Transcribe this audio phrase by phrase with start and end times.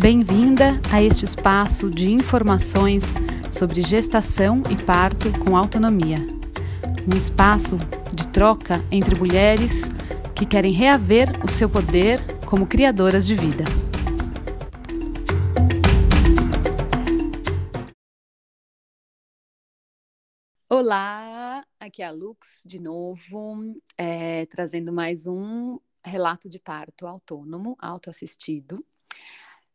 [0.00, 3.16] Bem-vinda a este espaço de informações
[3.52, 6.16] sobre gestação e parto com autonomia.
[7.06, 7.76] Um espaço
[8.16, 9.90] de troca entre mulheres
[10.34, 13.64] que querem reaver o seu poder como criadoras de vida.
[20.66, 27.76] Olá, aqui é a Lux de novo, é, trazendo mais um relato de parto autônomo,
[27.78, 28.82] autoassistido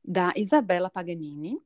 [0.05, 1.59] da Isabela Paganini.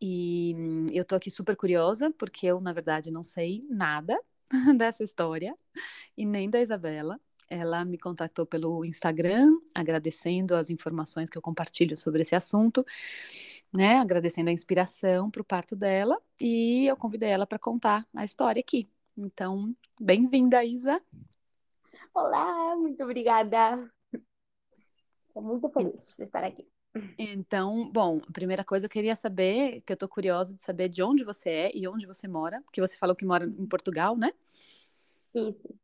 [0.00, 4.18] E hum, eu tô aqui super curiosa, porque eu, na verdade, não sei nada
[4.76, 5.54] dessa história
[6.16, 7.20] e nem da Isabela.
[7.48, 12.84] Ela me contactou pelo Instagram, agradecendo as informações que eu compartilho sobre esse assunto,
[13.72, 13.98] né?
[13.98, 18.60] Agradecendo a inspiração para o parto dela, e eu convidei ela para contar a história
[18.60, 18.88] aqui.
[19.16, 21.00] Então, bem-vinda, Isa.
[22.14, 23.90] Olá, muito obrigada.
[25.28, 26.73] Estou muito feliz de estar aqui.
[27.18, 31.02] Então, bom, a primeira coisa eu queria saber, que eu tô curiosa de saber de
[31.02, 34.32] onde você é e onde você mora, porque você falou que mora em Portugal, né?
[35.34, 35.74] Isso.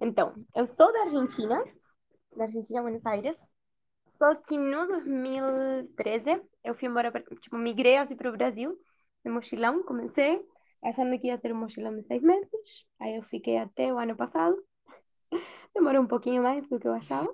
[0.00, 1.62] Então, eu sou da Argentina,
[2.36, 3.36] da Argentina, Buenos Aires.
[4.18, 8.78] Só que no 2013 eu fui embora, tipo, migrei assim para o Brasil,
[9.24, 10.44] de mochilão, comecei
[10.82, 12.86] achando que ia ser um mochilão de seis meses.
[13.00, 14.56] Aí eu fiquei até o ano passado.
[15.74, 17.32] Demorou um pouquinho mais do que eu achava.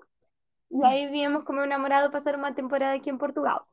[0.71, 3.67] E aí viemos com meu namorado passar uma temporada aqui em Portugal.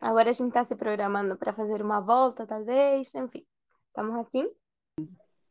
[0.00, 3.46] Agora a gente está se programando para fazer uma volta, talvez, enfim.
[3.88, 4.50] Estamos assim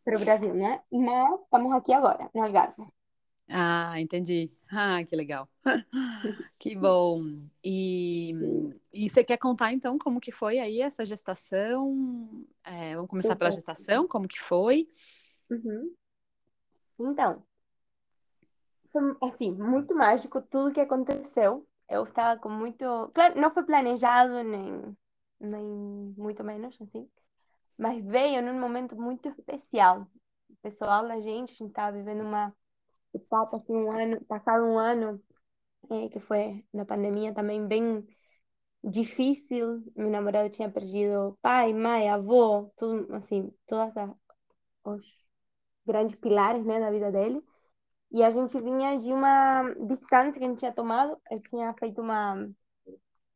[0.03, 0.81] para o Brasil, né?
[0.91, 2.87] Mas estamos aqui agora, no Algarve.
[3.47, 4.51] Ah, entendi.
[4.71, 5.47] Ah, que legal.
[6.57, 7.21] que bom.
[7.63, 8.33] E,
[8.93, 12.45] e você quer contar então como que foi aí essa gestação?
[12.63, 14.87] É, vamos começar pela gestação, como que foi?
[15.49, 15.93] Uhum.
[16.99, 17.43] Então,
[19.21, 21.67] assim, muito mágico tudo que aconteceu.
[21.89, 22.85] Eu estava com muito.
[23.13, 24.97] Claro, não foi planejado, nem,
[25.39, 25.65] nem
[26.17, 27.09] muito menos, assim.
[27.77, 30.07] Mas veio num momento muito especial.
[30.49, 32.53] O pessoal da gente, a gente estava vivendo uma
[33.13, 35.21] etapa, assim, um ano, passado um ano,
[35.91, 38.05] é, que foi na pandemia também bem
[38.83, 39.83] difícil.
[39.95, 44.11] Meu namorado tinha perdido pai, mãe, avô, tudo, assim, todas as,
[44.85, 45.05] os
[45.85, 47.43] grandes pilares, né, da vida dele.
[48.11, 51.17] E a gente vinha de uma distância que a gente tinha tomado.
[51.29, 52.49] Ele tinha feito uma.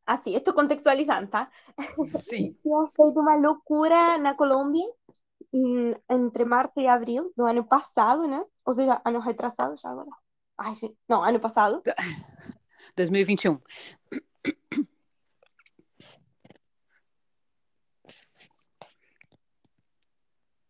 [0.06, 1.50] Assim, estou contextualizando, tá?
[2.20, 2.52] Sim.
[2.62, 4.86] tinha feito uma loucura na Colômbia
[6.10, 8.44] entre março e abril do ano passado, né?
[8.66, 10.10] Ou seja, ano retrasado já agora.
[10.58, 10.98] Ai, gente.
[11.08, 11.82] Não, ano passado.
[12.96, 13.60] 2021.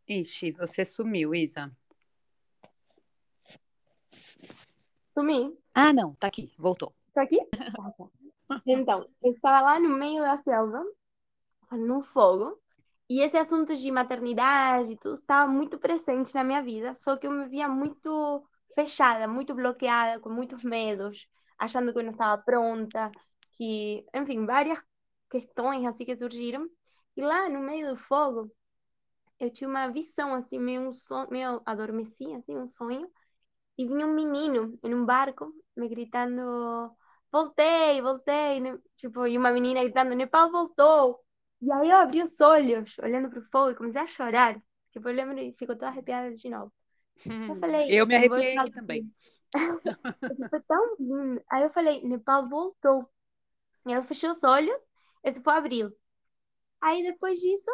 [0.07, 1.75] Ixi, você sumiu, Isa.
[5.15, 5.57] Sumi.
[5.73, 6.93] Ah, não, tá aqui, voltou.
[7.13, 7.39] Tá aqui?
[8.65, 10.83] Então, eu estava lá no meio da selva,
[11.71, 12.59] no fogo,
[13.09, 17.27] e esse assunto de maternidade e tudo estava muito presente na minha vida, só que
[17.27, 18.45] eu me via muito
[18.75, 21.27] fechada, muito bloqueada, com muitos medos,
[21.59, 23.11] achando que eu não estava pronta,
[23.57, 24.79] que, enfim, várias
[25.31, 26.69] questões assim que surgiram.
[27.17, 28.51] E lá no meio do fogo,
[29.39, 33.09] eu tinha uma visão assim, meio um sonho, meio adormeci, assim, um sonho,
[33.77, 36.95] e vinha um menino em um barco me gritando:
[37.31, 38.59] Voltei, voltei.
[38.59, 38.77] Né?
[38.97, 41.19] Tipo, e uma menina gritando: Nepal voltou.
[41.61, 44.61] E aí eu abri os olhos, olhando para o fogo, e comecei a chorar.
[44.91, 46.71] Tipo, eu lembro e ficou toda arrepiada de novo.
[47.25, 49.11] Eu falei: Eu me arrepiei aqui também.
[50.49, 51.41] Foi tão lindo.
[51.49, 53.09] Aí eu falei: Nepal voltou.
[53.87, 54.75] E eu fechei os olhos,
[55.23, 55.91] esse foi abril.
[56.81, 57.71] Aí depois disso,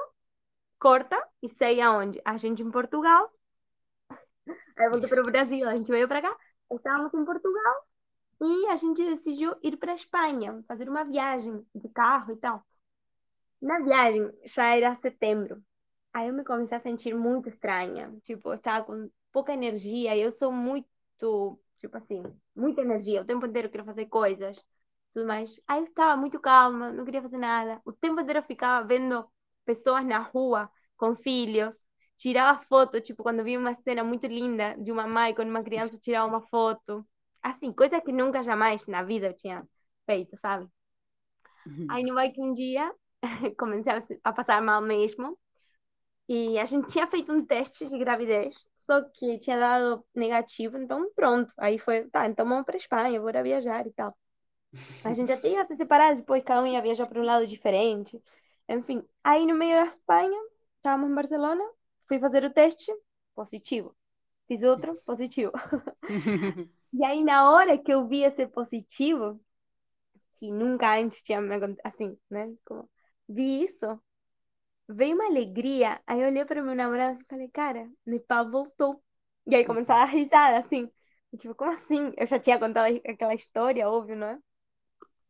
[0.79, 2.22] corta e sei aonde?
[2.25, 3.31] A gente em Portugal,
[4.78, 6.35] Aí voltou para o Brasil, a gente veio para cá,
[6.72, 7.75] estávamos em Portugal
[8.41, 12.63] e a gente decidiu ir para a Espanha, fazer uma viagem de carro e tal.
[13.62, 15.63] Na viagem já era setembro.
[16.13, 20.31] Aí eu me comecei a sentir muito estranha, tipo, eu estava com pouca energia, eu
[20.31, 20.88] sou muito,
[21.79, 22.23] tipo assim,
[22.55, 24.64] muita energia, o tempo inteiro eu quero fazer coisas,
[25.14, 25.59] tudo mais.
[25.67, 27.82] Aí eu estava muito calma, não queria fazer nada.
[27.85, 29.26] O tempo inteiro eu ficava vendo
[29.66, 31.76] pessoas na rua com filhos,
[32.22, 35.97] tirava foto, tipo, quando vi uma cena muito linda de uma mãe com uma criança,
[35.97, 37.03] tirava uma foto.
[37.41, 39.68] Assim, coisa que nunca jamais na vida eu tinha
[40.06, 40.68] feito, sabe?
[41.66, 41.88] Uhum.
[41.90, 42.94] Aí no vai que um dia
[43.58, 43.91] comecei
[44.23, 45.35] a passar mal mesmo.
[46.29, 51.12] E a gente tinha feito um teste de gravidez, só que tinha dado negativo, então
[51.16, 51.52] pronto.
[51.58, 54.16] Aí foi, tá, então vamos para Espanha, bora viajar e tal.
[55.03, 58.22] A gente até ia se separar, depois cada um ia viajar para um lado diferente.
[58.70, 60.40] Enfim, aí no meio da Espanha,
[60.78, 61.64] estávamos em Barcelona,
[62.11, 62.91] Fui fazer o teste,
[63.34, 63.96] positivo.
[64.46, 65.53] Fiz outro, positivo.
[66.91, 69.40] e aí, na hora que eu vi esse positivo,
[70.34, 72.53] que nunca antes tinha me acontecido, assim, né?
[72.66, 72.90] Como,
[73.29, 73.97] vi isso,
[74.90, 76.02] veio uma alegria.
[76.05, 79.02] Aí eu olhei para meu namorado e falei, cara, Nepal voltou.
[79.47, 80.91] E aí começava a risada, assim.
[81.37, 82.11] Tipo, como assim?
[82.17, 84.40] Eu já tinha contado aquela história, óbvio, não é?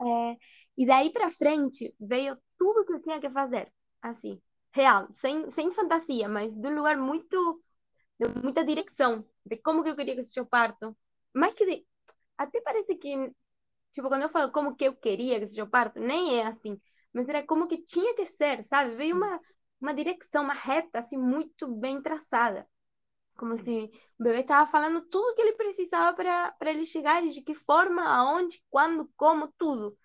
[0.02, 0.38] é
[0.76, 4.42] e daí para frente veio tudo que eu tinha que fazer, assim,
[4.74, 7.62] real, sem, sem fantasia, mas de um lugar muito,
[8.20, 10.98] de muita direção, de como que eu queria que seja o parto.
[11.34, 11.88] Mais que de,
[12.38, 13.32] até parece que,
[13.94, 16.80] tipo, quando eu falo como que eu queria que seja o parto, nem é assim,
[17.14, 18.96] mas era como que tinha que ser, sabe?
[18.96, 19.40] Veio uma,
[19.82, 22.68] uma direção, uma reta, assim, muito bem traçada.
[23.38, 27.42] Como se o bebê estava falando tudo que ele precisava para ele chegar, e de
[27.42, 29.98] que forma, aonde, quando, como, tudo.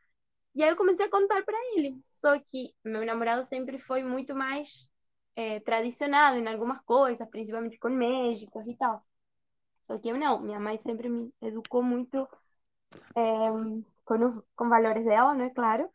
[0.54, 2.02] E aí eu comecei a contar para ele.
[2.20, 4.90] Só que meu namorado sempre foi muito mais
[5.34, 9.02] é, tradicional em algumas coisas, principalmente com médicos e tal.
[9.86, 10.40] Só que eu não.
[10.40, 12.28] Minha mãe sempre me educou muito
[13.14, 13.50] é,
[14.04, 15.50] com, com valores dela, né?
[15.50, 15.90] Claro.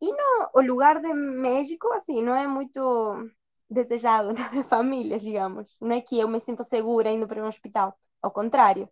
[0.00, 3.30] E no, o lugar de médico, assim, não é muito
[3.68, 5.76] desejado na minha família, digamos.
[5.80, 7.98] Não é que eu me sinto segura indo para um hospital.
[8.22, 8.88] Ao contrário.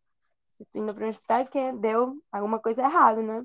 [0.61, 3.45] Estou indo para um hospital é que deu alguma coisa errada, né?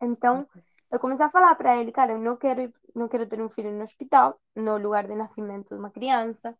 [0.00, 0.46] Então,
[0.90, 3.70] eu comecei a falar para ele, cara, eu não quero, não quero ter um filho
[3.72, 6.56] no hospital, no lugar de nascimento de uma criança,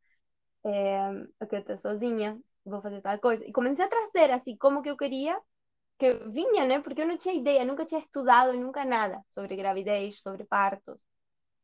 [0.65, 1.11] é,
[1.41, 3.45] eu quero estar sozinha, vou fazer tal coisa.
[3.45, 5.39] E comecei a trazer, assim, como que eu queria
[5.99, 6.81] que vinha, né?
[6.81, 10.97] Porque eu não tinha ideia, nunca tinha estudado, nunca nada sobre gravidez, sobre partos.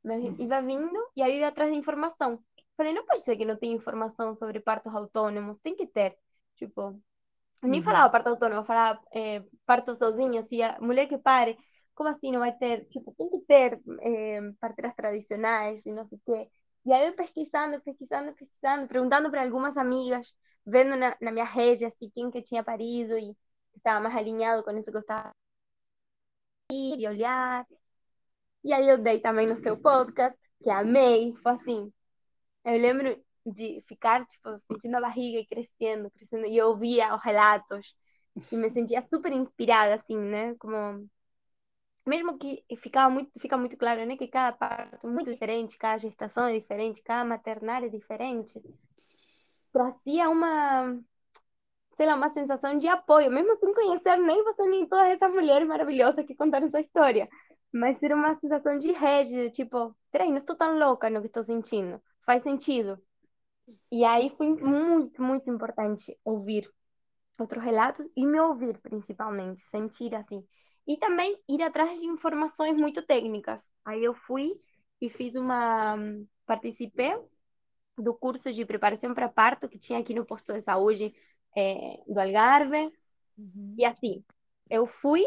[0.02, 2.38] Mas ia vindo e aí ia atrás de informação.
[2.76, 6.16] Falei, não pode ser que não tenha informação sobre partos autônomos, tem que ter.
[6.56, 7.00] Tipo,
[7.62, 7.84] nem uhum.
[7.84, 11.56] falava parto autônomo, falava é, parto sozinho, assim, a mulher que pare
[11.94, 12.86] como assim não vai ter?
[12.86, 16.50] Tipo, tem que ter é, parteiras tradicionais e não sei o quê.
[16.86, 20.26] E aí eu pesquisando, pesquisando, pesquisando, perguntando para algumas amigas,
[20.66, 23.34] vendo na, minha rede, assim, quem que tinha parido e
[23.76, 25.32] estava mais alinhado com isso que eu estava
[26.72, 27.66] e olhar.
[28.64, 31.92] E aí eu dei também no seu podcast, que amei, foi assim.
[32.64, 37.22] Eu lembro de ficar, tipo, sentindo a barriga e crescendo, crescendo, e eu ouvia os
[37.22, 37.94] relatos,
[38.52, 40.54] e me sentia super inspirada, assim, né?
[40.56, 41.08] Como
[42.06, 45.98] mesmo que ficava muito, fica muito claro, né, que cada parto é muito diferente, cada
[45.98, 48.60] gestação é diferente, cada maternar é diferente,
[49.72, 50.98] trazia uma,
[51.96, 55.66] sei lá, uma sensação de apoio, mesmo sem conhecer nem você nem todas essas mulheres
[55.68, 57.28] maravilhosas que contaram essa história,
[57.72, 61.44] mas era uma sensação de rede, tipo, peraí, não estou tão louca no que estou
[61.44, 62.98] sentindo, faz sentido.
[63.90, 66.70] E aí foi muito, muito importante ouvir
[67.38, 70.44] outros relatos e me ouvir principalmente, sentir assim,
[70.86, 73.62] e também ir atrás de informações muito técnicas.
[73.84, 74.52] Aí eu fui
[75.00, 75.96] e fiz uma.
[76.46, 77.14] Participei
[77.96, 81.14] do curso de preparação para parto que tinha aqui no posto de saúde
[81.56, 82.92] é, do Algarve.
[83.38, 83.74] Uhum.
[83.78, 84.22] E assim,
[84.68, 85.24] eu fui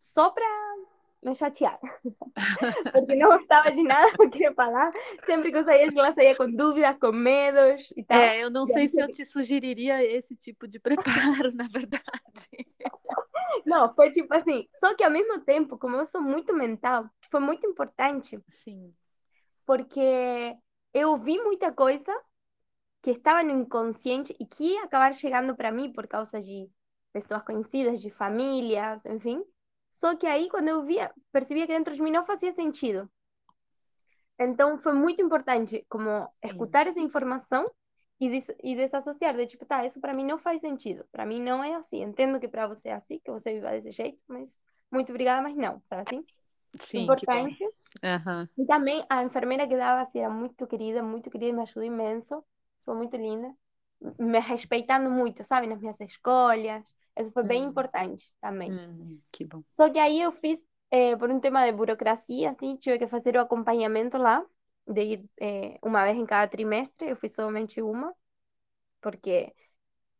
[0.00, 0.46] só para
[1.22, 1.78] me chatear.
[2.92, 4.92] Porque não gostava de nada que queria falar.
[5.26, 8.18] Sempre que eu saía de lá, saía com dúvidas, com medos e tal.
[8.18, 12.02] É, eu não sei se eu te sugeriria esse tipo de preparo, na verdade.
[13.66, 14.68] Não, foi tipo assim.
[14.76, 18.42] Só que ao mesmo tempo, como eu sou muito mental, foi muito importante.
[18.48, 18.94] Sim.
[19.66, 20.56] Porque
[20.92, 22.12] eu vi muita coisa
[23.02, 26.68] que estava no inconsciente e que ia acabar chegando para mim por causa de
[27.12, 29.44] pessoas conhecidas, de famílias, enfim.
[29.92, 33.10] Só que aí, quando eu via, percebia que dentro de mim não fazia sentido.
[34.38, 37.70] Então, foi muito importante, como, escutar essa informação
[38.20, 41.40] e, des e desassociar, de tipo, tá, isso para mim não faz sentido, para mim
[41.40, 44.52] não é assim, entendo que para você é assim, que você viva desse jeito, mas
[44.92, 46.24] muito obrigada, mas não, sabe assim?
[46.78, 47.64] Sim, Importante.
[48.04, 48.48] Uhum.
[48.58, 52.44] E também a enfermeira que dava assim, era muito querida, muito querida, me ajudou imenso,
[52.84, 53.54] foi muito linda,
[54.18, 56.84] me respeitando muito, sabe, nas minhas escolhas,
[57.18, 58.70] isso foi bem importante também.
[58.70, 59.62] Hum, que bom.
[59.76, 60.60] Só que aí eu fiz,
[60.90, 64.44] eh, por um tema de burocracia, assim, tive que fazer o acompanhamento lá,
[64.86, 68.14] de ir é, uma vez em cada trimestre, eu fiz somente uma,
[69.00, 69.54] porque,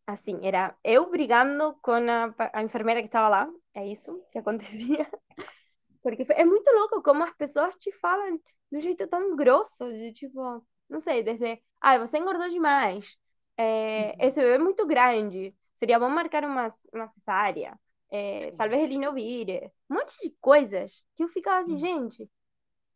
[0.06, 5.08] assim, era eu brigando com a, a enfermeira que estava lá, é isso que acontecia.
[6.02, 8.38] Porque é muito louco como as pessoas te falam
[8.70, 13.18] de um jeito tão grosso, de tipo, não sei, desde, ah, você engordou demais,
[13.56, 17.78] é, esse bebê é muito grande, seria bom marcar uma, uma cesárea,
[18.10, 22.30] é, talvez ele não vire, um monte de coisas que eu ficava assim, gente,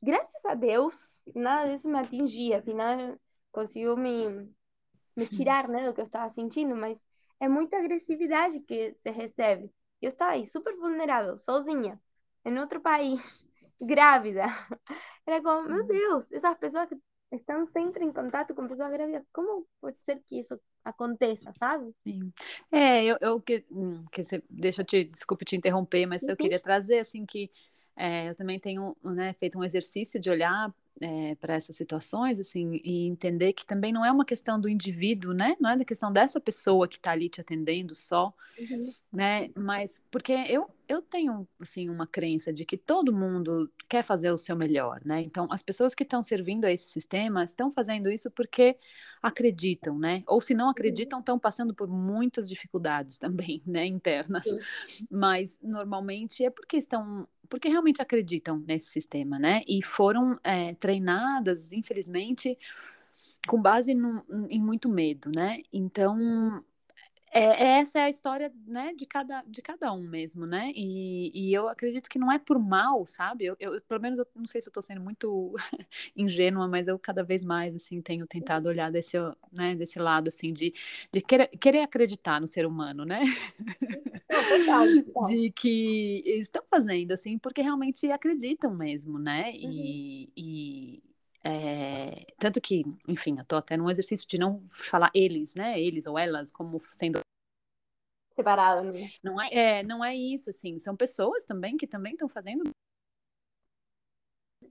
[0.02, 0.94] graças a Deus,
[1.34, 3.18] nada disso me atingia, assim, nada
[3.52, 4.28] conseguiu me,
[5.16, 6.98] me tirar, né, do que eu estava sentindo, mas
[7.40, 9.70] é muita agressividade que se recebe.
[10.02, 12.00] Eu estava aí super vulnerável, sozinha,
[12.44, 13.48] em outro país,
[13.80, 14.44] grávida.
[15.26, 16.96] Era como, meu Deus, essas pessoas que
[17.32, 21.94] estão sempre em contato com pessoas grávidas, como pode ser que isso aconteça, sabe?
[22.06, 22.32] Sim.
[22.70, 26.28] É, eu, eu que, hum, que você, deixa eu te, desculpe te interromper, mas Sim,
[26.28, 27.50] eu queria trazer assim que
[27.96, 32.80] é, eu também tenho né, feito um exercício de olhar é, para essas situações, assim,
[32.84, 35.56] e entender que também não é uma questão do indivíduo, né?
[35.60, 38.94] Não é da questão dessa pessoa que está ali te atendendo só, Uhum.
[39.12, 39.50] né?
[39.56, 44.38] Mas porque eu, eu tenho, assim, uma crença de que todo mundo quer fazer o
[44.38, 45.20] seu melhor, né?
[45.22, 48.76] Então, as pessoas que estão servindo a esse sistema estão fazendo isso porque
[49.22, 50.22] acreditam, né?
[50.26, 50.70] Ou se não Uhum.
[50.70, 53.86] acreditam, estão passando por muitas dificuldades também, né?
[53.86, 54.56] Internas.
[54.56, 54.66] Sim.
[55.10, 59.62] Mas, normalmente, é porque estão porque realmente acreditam nesse sistema, né?
[59.66, 62.58] E foram é, treinadas, infelizmente,
[63.46, 65.60] com base no, em muito medo, né?
[65.72, 66.62] Então,
[67.34, 70.70] é, essa é a história, né, de cada, de cada um mesmo, né?
[70.72, 73.46] E, e eu acredito que não é por mal, sabe?
[73.46, 75.52] Eu, eu pelo menos, eu não sei se eu tô sendo muito
[76.16, 79.16] ingênua, mas eu cada vez mais, assim, tenho tentado olhar desse,
[79.52, 80.72] né, desse lado, assim, de,
[81.12, 83.22] de querer, querer acreditar no ser humano, né?
[85.28, 89.50] De que estão fazendo, assim, porque realmente acreditam mesmo, né?
[89.50, 89.70] Uhum.
[89.72, 91.02] E, e
[91.46, 95.78] é, tanto que, enfim, eu tô até num exercício de não falar eles, né?
[95.80, 97.20] Eles ou elas como sendo
[98.36, 99.08] Separado, né?
[99.22, 102.64] não é, é, não é isso, assim, são pessoas também que também estão fazendo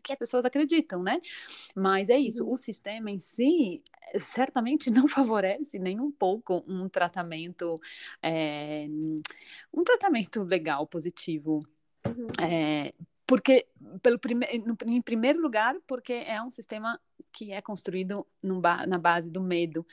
[0.04, 1.20] que as pessoas acreditam, né?
[1.76, 2.54] Mas é isso, Uhum.
[2.54, 3.84] o sistema em si
[4.20, 7.76] certamente não favorece nem um pouco um tratamento,
[8.22, 8.88] é,
[9.74, 11.62] um tratamento legal, positivo.
[12.06, 12.28] Uhum.
[12.42, 12.94] É,
[13.26, 13.68] porque,
[14.02, 17.00] pelo prime no, em primeiro lugar, porque é um sistema
[17.32, 18.28] que é construído
[18.62, 19.86] ba na base do medo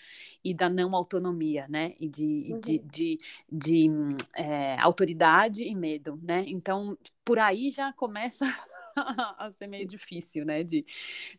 [0.45, 1.95] e da não autonomia, né?
[1.99, 2.61] E de, Uhum.
[2.63, 3.19] de, de,
[3.51, 3.87] de
[4.35, 6.45] é, autoridade e medo, né?
[6.47, 8.45] Então, por aí já começa
[9.39, 10.63] a ser meio difícil, né?
[10.65, 10.85] De,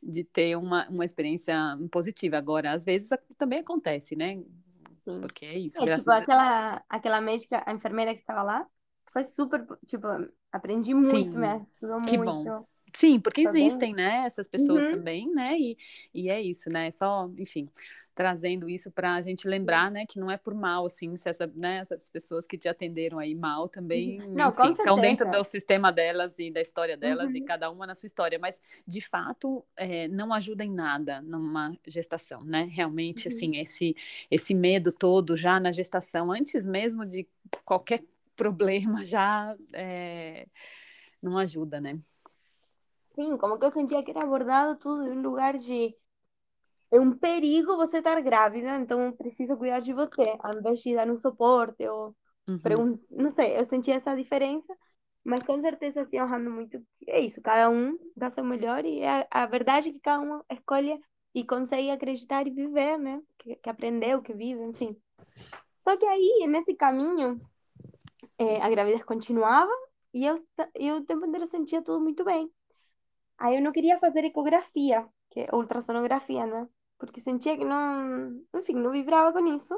[0.01, 1.55] de ter uma, uma experiência
[1.91, 2.37] positiva.
[2.37, 4.41] Agora, às vezes também acontece, né?
[5.05, 5.21] Sim.
[5.21, 8.67] Porque é isso, É, tipo, a aquela, aquela médica, a enfermeira que estava lá,
[9.11, 10.07] foi super, tipo,
[10.51, 11.47] aprendi muito, Sim, me
[11.81, 12.49] ajudou que muito.
[12.49, 12.65] bom.
[12.93, 14.91] Sim, porque bem- existem, né, essas pessoas Uhum.
[14.91, 15.77] também, né, e,
[16.13, 17.69] e é isso, né, só, enfim,
[18.13, 21.47] trazendo isso para a gente lembrar, né, que não é por mal, assim, se essa,
[21.55, 25.41] né, essas pessoas que te atenderam aí mal também, Não, com enfim, estão dentro do
[25.45, 27.45] sistema delas e da história delas e Uhum.
[27.45, 32.43] cada uma na sua história, mas, de fato, é, não ajuda em nada numa gestação,
[32.43, 33.33] né, realmente, Uhum.
[33.33, 33.95] assim, esse,
[34.29, 37.25] esse medo todo já na gestação, antes mesmo de
[37.63, 38.03] qualquer
[38.41, 40.47] problema, já é,
[41.21, 41.99] não ajuda, né.
[43.15, 45.95] Sim, como que eu sentia que era abordado tudo de um lugar de
[46.91, 50.95] é um perigo você estar grávida, então eu preciso cuidar de você, ao invés de
[50.95, 52.15] dar um suporte ou
[52.47, 52.99] Uhum.
[53.09, 54.75] não sei, eu sentia essa diferença,
[55.23, 59.27] mas com certeza assim, achando muito é isso, cada um dá seu melhor e é
[59.31, 60.99] a, a verdade é que cada um escolhe
[61.33, 63.21] e consegue acreditar e viver, né?
[63.39, 64.95] Que, que aprendeu, que vive, enfim.
[65.83, 67.39] Só que aí, nesse caminho,
[68.37, 69.71] é, a gravidez continuava
[70.13, 70.35] e eu,
[70.75, 72.51] eu o tempo inteiro sentia tudo muito bem.
[73.37, 76.67] Aí eu não queria fazer ecografia, que é ultrassonografia, né?
[76.97, 79.75] Porque sentia que não, enfim, não vibrava com isso.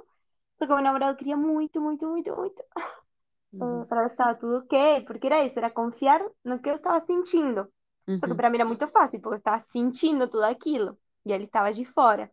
[0.60, 2.63] Só que o meu namorado queria muito, muito, muito, muito,
[3.53, 3.86] Uhum.
[3.88, 7.00] para ver se estava tudo ok, porque era isso, era confiar no que eu estava
[7.05, 7.72] sentindo.
[8.19, 8.36] Só que Uhum.
[8.36, 11.86] para mim era muito fácil, porque eu estava sentindo tudo aquilo, e ele estava de
[11.86, 12.31] fora.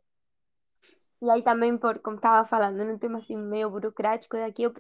[1.23, 4.73] E aí também, por, como estava falando, num tema assim meio burocrático daqui, eu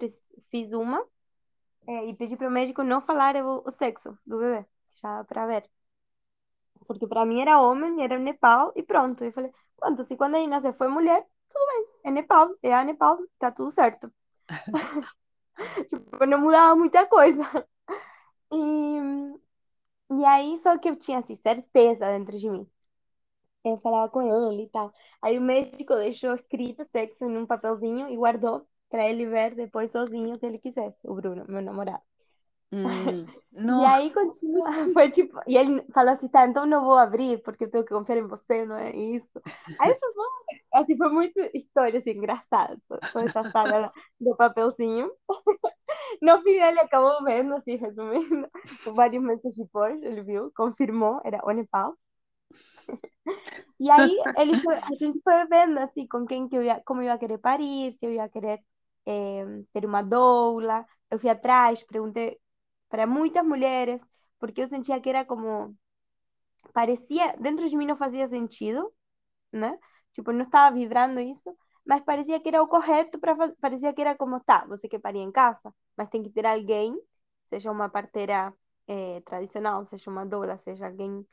[0.50, 1.04] fiz uma
[1.90, 4.62] eh, e pedi para o médico não falar o, o sexo do bebê,
[5.00, 5.64] já para ver.
[6.86, 9.24] Porque para mim era homem, era Nepal e pronto.
[9.24, 12.84] Eu falei, pronto, se quando ele nascer foi mulher, tudo bem, é Nepal, é a
[12.84, 14.12] Nepal, tá tudo certo.
[15.88, 17.42] Tipo, não mudava muita coisa.
[18.52, 18.56] E,
[20.10, 22.68] e aí, só que eu tinha assim, certeza dentro de mim.
[23.64, 24.92] Eu falava com ele e tal.
[25.22, 30.38] Aí o médico deixou escrito sexo num papelzinho e guardou para ele ver depois sozinho
[30.38, 32.02] se ele quisesse, o Bruno, meu namorado.
[32.72, 33.26] Hum,
[33.76, 37.64] E aí continua, foi tipo, e ele falou assim, tá, então não vou abrir porque
[37.64, 39.40] eu tenho que confiar em você, não é isso.
[39.78, 40.24] Aí foi bom,
[40.74, 42.78] assim, foi muito história, assim, engraçada,
[43.12, 45.10] toda essa saga do papelzinho.
[46.22, 48.48] No final ele acabou vendo, assim, resumindo,
[48.94, 51.94] vários meses depois, ele viu, confirmou, era o Nepal.
[53.78, 57.00] E aí ele foi, a gente foi vendo, assim, com quem que eu ia, como
[57.00, 58.60] eu ia querer parir, se eu ia querer
[59.06, 60.86] eh, ter uma doula.
[61.10, 62.38] Eu fui atrás, perguntei
[62.88, 64.02] para muitas mulheres,
[64.38, 65.76] porque eu sentia que era como,
[66.72, 68.92] parecia, dentro de mim não fazia sentido,
[69.52, 69.78] né?
[70.12, 74.16] Tipo, não estava vibrando isso, mas parecia que era o correto para parecia que era
[74.16, 76.96] como, tá, você quer parir em casa, mas tem que ter alguém,
[77.50, 78.54] seja uma parteira
[78.88, 81.26] eh, tradicional, seja uma doula, seja alguém,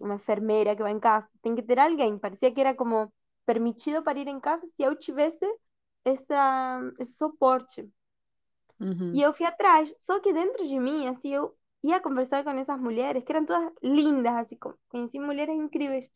[0.00, 2.18] uma enfermeira que vai em casa, tem que ter alguém.
[2.18, 3.12] Parecia que era como
[3.46, 5.44] permitido parir em casa se eu tivesse
[6.04, 7.88] essa, esse suporte.
[8.80, 9.14] Uhum.
[9.14, 9.94] E eu fui atrás.
[9.98, 13.72] Só que dentro de mim, assim, eu ia conversar com essas mulheres, que eram todas
[13.82, 14.56] lindas, assim,
[14.88, 16.08] conheci mulheres incríveis.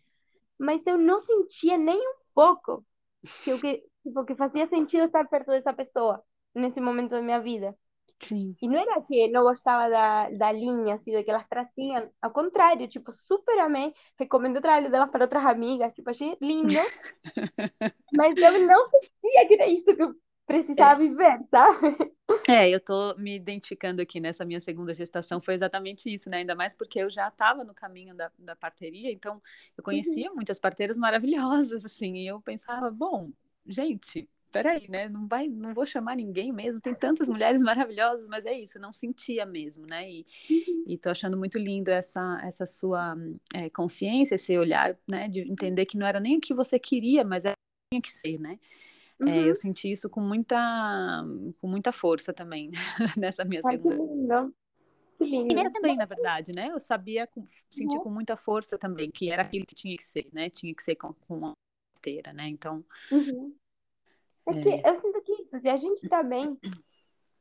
[0.58, 2.84] Mas eu não sentia nem um pouco
[3.42, 6.22] que, eu, que, tipo, que fazia sentido estar perto dessa pessoa
[6.54, 7.76] nesse momento da minha vida.
[8.62, 12.10] E não era que não gostava da, da linha, assim, do que elas traziam.
[12.22, 13.94] Ao contrário, tipo, super amei.
[14.18, 15.92] Recomendo o trabalho delas para outras amigas.
[15.94, 16.80] Tipo, achei lindo.
[18.10, 20.14] Mas eu não sentia que era isso que eu
[20.46, 21.96] precisava viver, sabe?
[22.48, 26.38] É, eu tô me identificando aqui nessa minha segunda gestação, foi exatamente isso, né?
[26.38, 29.42] Ainda mais porque eu já estava no caminho da, da parteria, então
[29.76, 30.32] eu conhecia Uhum.
[30.32, 33.32] muitas parteiras maravilhosas, assim, e eu pensava, bom,
[33.66, 34.28] gente,
[34.62, 35.08] peraí, né?
[35.08, 38.82] Não vai, não vou chamar ninguém mesmo, tem tantas mulheres maravilhosas, mas é isso, eu
[38.82, 40.10] não sentia mesmo, né?
[40.10, 40.86] E, Uhum.
[40.86, 43.16] e tô achando muito lindo essa, essa sua
[43.54, 45.28] é, consciência, esse olhar, né?
[45.28, 48.02] De entender que não era nem o que você queria, mas era o que tinha
[48.02, 48.58] que ser, né?
[49.26, 49.54] É, eu Uhum.
[49.56, 50.56] senti isso com muita,
[51.60, 52.70] com muita força também
[53.18, 53.96] nessa minha Ai, que segunda.
[53.98, 54.54] lindo.
[55.18, 55.72] Que Primeira lindo.
[55.72, 56.68] também, na verdade, né?
[56.70, 58.02] Eu sabia, com, senti Uhum.
[58.02, 60.50] com muita força também que era aquilo que tinha que ser, né?
[60.50, 61.52] Tinha que ser com, com uma
[61.98, 62.48] inteira, né?
[62.48, 63.54] Então, Uhum.
[64.46, 66.56] É que é, eu sinto que isso, se a gente tá bem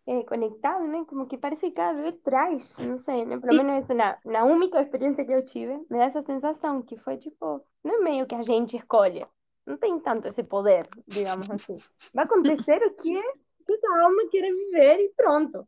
[0.07, 1.05] é, conectado, né?
[1.07, 3.39] Como que parece que cada vez traz, não sei, né?
[3.39, 6.97] Pelo menos isso na, na única experiência que eu tive, me dá essa sensação que
[6.97, 9.25] foi tipo, não é meio que a gente escolhe.
[9.65, 11.77] Não tem tanto esse poder, digamos assim.
[12.13, 13.19] Vai acontecer o que,
[13.65, 15.67] que a alma queira viver e pronto.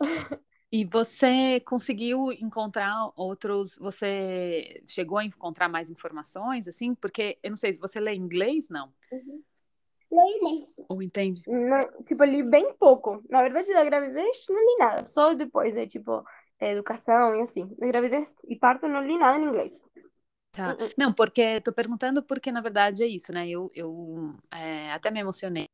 [0.70, 6.94] e você conseguiu encontrar outros, você chegou a encontrar mais informações, assim?
[6.94, 8.92] Porque, eu não sei, se você lê inglês, não?
[9.10, 9.42] Uhum.
[10.10, 11.42] Leio, mas Ou entende?
[11.46, 13.22] não, tipo, li bem pouco.
[13.28, 15.04] Na verdade, da gravidez não li nada.
[15.04, 16.24] Só depois, de tipo,
[16.60, 17.66] educação e assim.
[17.78, 19.72] Da gravidez e parto não li nada em inglês.
[20.52, 20.70] Tá.
[20.74, 20.90] Uh-uh.
[20.96, 23.48] Não, porque tô perguntando porque, na verdade, é isso, né?
[23.48, 25.68] Eu, eu é, até me emocionei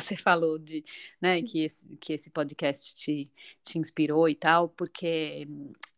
[0.00, 0.84] você falou de,
[1.20, 3.30] né, que esse, que esse podcast te,
[3.62, 5.46] te inspirou e tal, porque,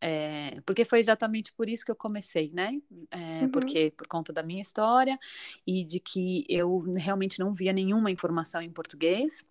[0.00, 2.80] é, porque foi exatamente por isso que eu comecei, né?
[3.11, 3.48] É, Uhum.
[3.48, 5.18] porque por conta da minha história
[5.66, 9.44] e de que eu realmente não via nenhuma informação em português.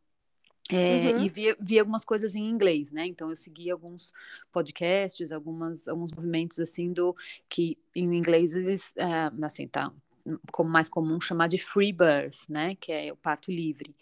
[0.70, 1.18] É, Uhum.
[1.18, 3.06] e vi, vi algumas coisas em inglês, né?
[3.06, 4.14] Então eu segui alguns
[4.52, 7.16] podcasts, algumas, alguns movimentos assim do
[7.48, 9.94] que em inglês eles, é, assim, tá
[10.52, 12.76] como mais comum chamar de free birth, né?
[12.76, 13.96] Que é o parto livre.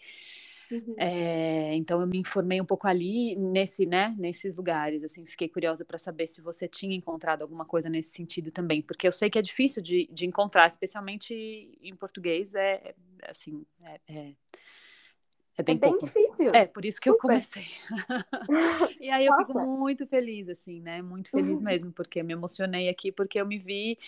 [0.70, 0.94] Uhum.
[0.98, 5.84] É, então eu me informei um pouco ali nesse, né, nesses lugares, assim, fiquei curiosa
[5.84, 9.38] para saber se você tinha encontrado alguma coisa nesse sentido também, porque eu sei que
[9.38, 11.32] é difícil de, de encontrar, especialmente
[11.80, 14.34] em português, é, é assim, é, é, é
[15.58, 16.04] É bem bem pouco.
[16.04, 16.50] difícil.
[16.52, 17.28] É, por isso que eu Super.
[17.28, 17.66] comecei.
[19.00, 19.66] e aí eu fico Nossa.
[19.66, 21.00] muito feliz, assim, né?
[21.00, 23.98] Muito feliz mesmo, porque eu me emocionei aqui, porque eu me vi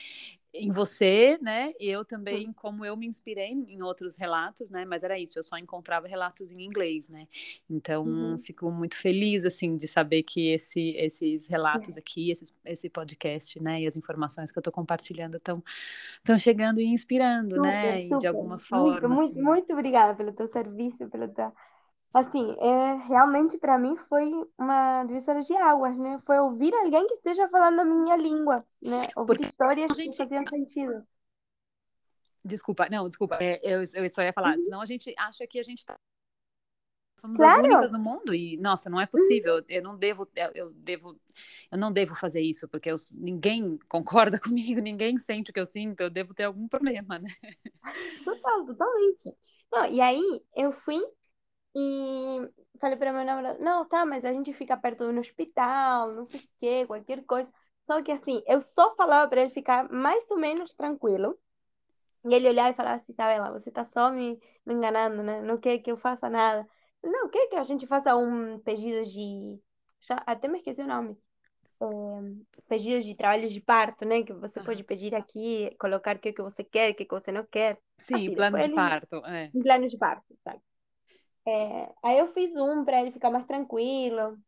[0.55, 1.73] em você, né?
[1.79, 4.85] E eu também, como eu me inspirei em outros relatos, né?
[4.85, 7.29] Mas era isso, eu só encontrava relatos em inglês, né?
[7.69, 8.39] Então, Uhum.
[8.43, 13.83] fico muito feliz, assim, de saber que esse, esses relatos aqui, esses, esse podcast, né?
[13.83, 15.63] E as informações que eu tô compartilhando estão
[16.39, 18.05] chegando e inspirando, Super, né?
[18.05, 18.29] E de super.
[18.29, 19.49] alguma Muito, forma, muito, assim.
[19.49, 21.53] muito obrigada pelo teu serviço, pelo teu...
[22.13, 26.19] Assim, é, realmente para mim foi uma divisora de águas, né?
[26.21, 29.09] Foi ouvir alguém que esteja falando a minha língua, né?
[29.17, 31.07] Ouvir Porque histórias a que gente faziam sentido.
[32.45, 33.37] Desculpa, não, desculpa.
[33.41, 34.63] É, eu, eu só ia falar, Uhum.
[34.63, 35.99] senão a gente acha que a gente tá.
[37.17, 37.59] Somos as Claro.
[37.59, 39.13] únicas no mundo e, nossa, não é Uhum.
[39.13, 39.61] possível.
[39.69, 41.21] Eu não devo, eu, eu devo,
[41.71, 45.67] eu não devo fazer isso, porque eu, ninguém concorda comigo, ninguém sente o que eu
[45.67, 47.29] sinto, eu devo ter algum problema, né?
[48.25, 49.37] Total, totalmente.
[49.73, 50.23] Não, e aí
[50.57, 51.01] eu fui
[51.75, 52.49] e
[52.81, 56.41] falei para meu namorado, não, tá, mas a gente fica perto um hospital, não sei
[56.41, 57.51] o quê, qualquer coisa.
[57.87, 61.39] Só que assim, eu só falava para ele ficar mais ou menos tranquilo.
[62.25, 65.41] E ele olhava e falava assim, Isabela, você tá só me, me enganando, né?
[65.41, 66.67] Não quer que eu faça nada.
[67.03, 69.59] Não, quer que a gente faça um pedido de...
[70.01, 71.17] Já, até me esqueci o nome.
[71.81, 71.87] É,
[72.69, 74.23] pedido de trabalho de parto, né?
[74.23, 77.31] Que você pode pedir aqui, colocar o que, que você quer, o que, que você
[77.31, 77.79] não quer.
[77.97, 78.75] Sim, Assim, plano de ele...
[78.75, 79.51] parto, é.
[79.55, 80.61] Um plano de parto, sabe?
[81.49, 84.39] É, aí eu fiz um para ele ficar mais tranquilo.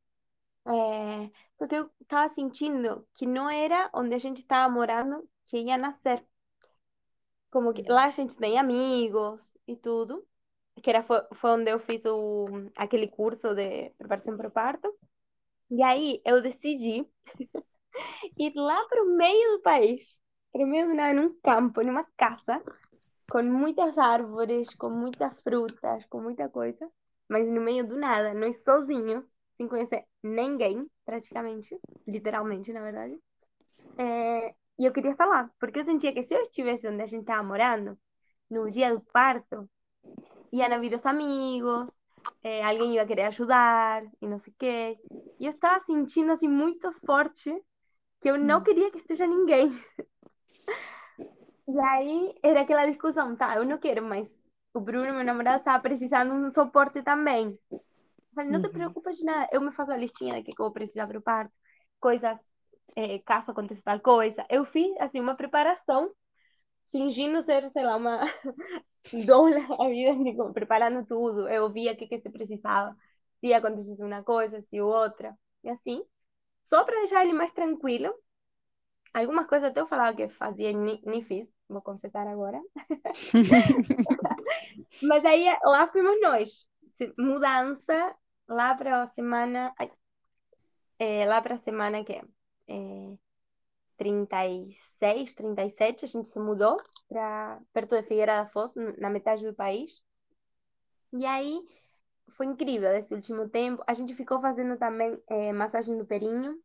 [0.66, 5.78] É, porque eu tava sentindo que não era onde a gente tava morando que ia
[5.78, 6.24] nascer.
[7.50, 10.26] Como que lá a gente tem amigos e tudo.
[10.82, 14.88] Que era, foi, foi onde eu fiz o, aquele curso de preparação para o parto.
[15.70, 17.06] E aí eu decidi
[18.38, 20.18] ir lá para o meio do país.
[20.52, 22.62] Para o meio nada, num campo, numa casa,
[23.30, 26.90] com muitas árvores, com muitas frutas, com muita coisa.
[27.28, 29.24] Mas no meio do nada, nós sozinhos,
[29.56, 31.78] sem conhecer ninguém, praticamente.
[32.06, 33.16] Literalmente, na verdade.
[33.96, 37.06] É, e eu queria estar lá, porque eu sentia que se eu estivesse onde a
[37.06, 37.96] gente estava morando,
[38.50, 39.70] no dia do parto,
[40.52, 41.88] iam vir os amigos,
[42.42, 44.98] é, alguém ia querer ajudar e não sei o quê.
[45.38, 47.54] E eu estava sentindo assim muito forte
[48.20, 49.70] que eu não queria que esteja ninguém.
[51.72, 54.28] E aí era aquela discussão, tá, eu não quero, mas
[54.74, 57.56] o Bruno, meu namorado, estava precisando de um suporte também.
[57.70, 57.78] Eu
[58.34, 60.72] falei, não te preocupes de nada, eu me faço a listinha de que eu vou
[60.72, 61.52] precisar para o parto,
[62.00, 62.36] coisas,
[62.96, 64.44] é, caso aconteça tal coisa.
[64.50, 66.10] Eu fiz, assim, uma preparação,
[66.90, 68.20] fingindo ser, sei lá, uma
[69.26, 71.48] dona a vida, tipo, preparando tudo.
[71.48, 72.96] Eu via o que, que se precisava,
[73.40, 76.02] se acontecesse uma coisa, se outra, e assim.
[76.68, 78.12] Só para deixar ele mais tranquilo.
[79.14, 82.60] Algumas coisas até eu falava que fazia e nem fiz, vou confessar agora.
[85.02, 86.68] Mas aí lá fomos nós.
[87.18, 88.14] Mudança
[88.48, 89.72] lá para a semana.
[90.98, 92.22] É, lá para a semana que é,
[92.68, 93.16] é
[93.96, 96.78] 36, 37, a gente se mudou
[97.08, 100.02] para perto de Figueira da Foz, na metade do país.
[101.12, 101.60] E aí
[102.36, 103.82] foi incrível esse último tempo.
[103.86, 106.58] A gente ficou fazendo também é, massagem do perinho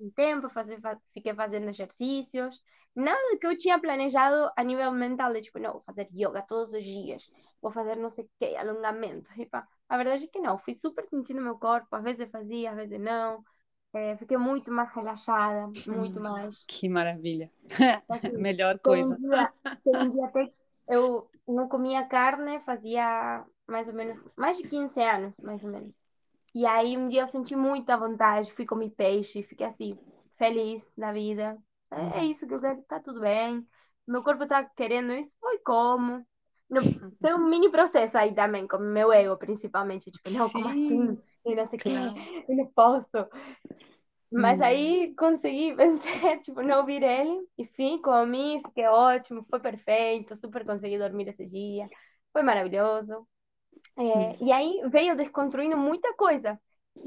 [0.00, 0.80] um tempo, fazer,
[1.12, 2.62] fiquei fazendo exercícios.
[2.94, 6.72] Nada que eu tinha planejado a nível mental, de tipo, não, vou fazer yoga todos
[6.72, 7.30] os dias,
[7.62, 9.28] vou fazer não sei o quê, alongamento.
[9.88, 13.00] a verdade é que não, fui super sentindo meu corpo, às vezes fazia, às vezes
[13.00, 13.44] não.
[13.92, 16.64] É, fiquei muito mais relaxada, muito mais.
[16.66, 17.50] Que maravilha.
[18.08, 19.12] Assim, Melhor coisa.
[19.12, 19.52] Um dia,
[19.86, 20.52] um dia até
[20.88, 25.94] eu não comia carne, fazia mais ou menos, mais de 15 anos, mais ou menos.
[26.54, 29.98] E aí um dia eu senti muita vontade, fui comer peixe, fiquei assim,
[30.36, 31.56] feliz na vida.
[31.90, 33.66] É, é isso que eu quero, tá tudo bem.
[34.06, 36.24] Meu corpo tá querendo isso, foi como.
[37.20, 40.10] Tem um mini processo aí também, com meu ego, principalmente.
[40.10, 40.52] Tipo, não, Sim.
[40.52, 41.18] como assim?
[41.44, 42.14] E não sei o claro.
[42.14, 43.28] que, eu não posso.
[44.32, 44.64] Mas hum.
[44.64, 47.46] aí consegui vencer, tipo, não ouvir ele.
[47.58, 51.88] Enfim, comi, fiquei ótimo, foi perfeito, super consegui dormir esse dia.
[52.32, 53.26] Foi maravilhoso.
[53.96, 56.58] É, e aí veio desconstruindo muita coisa.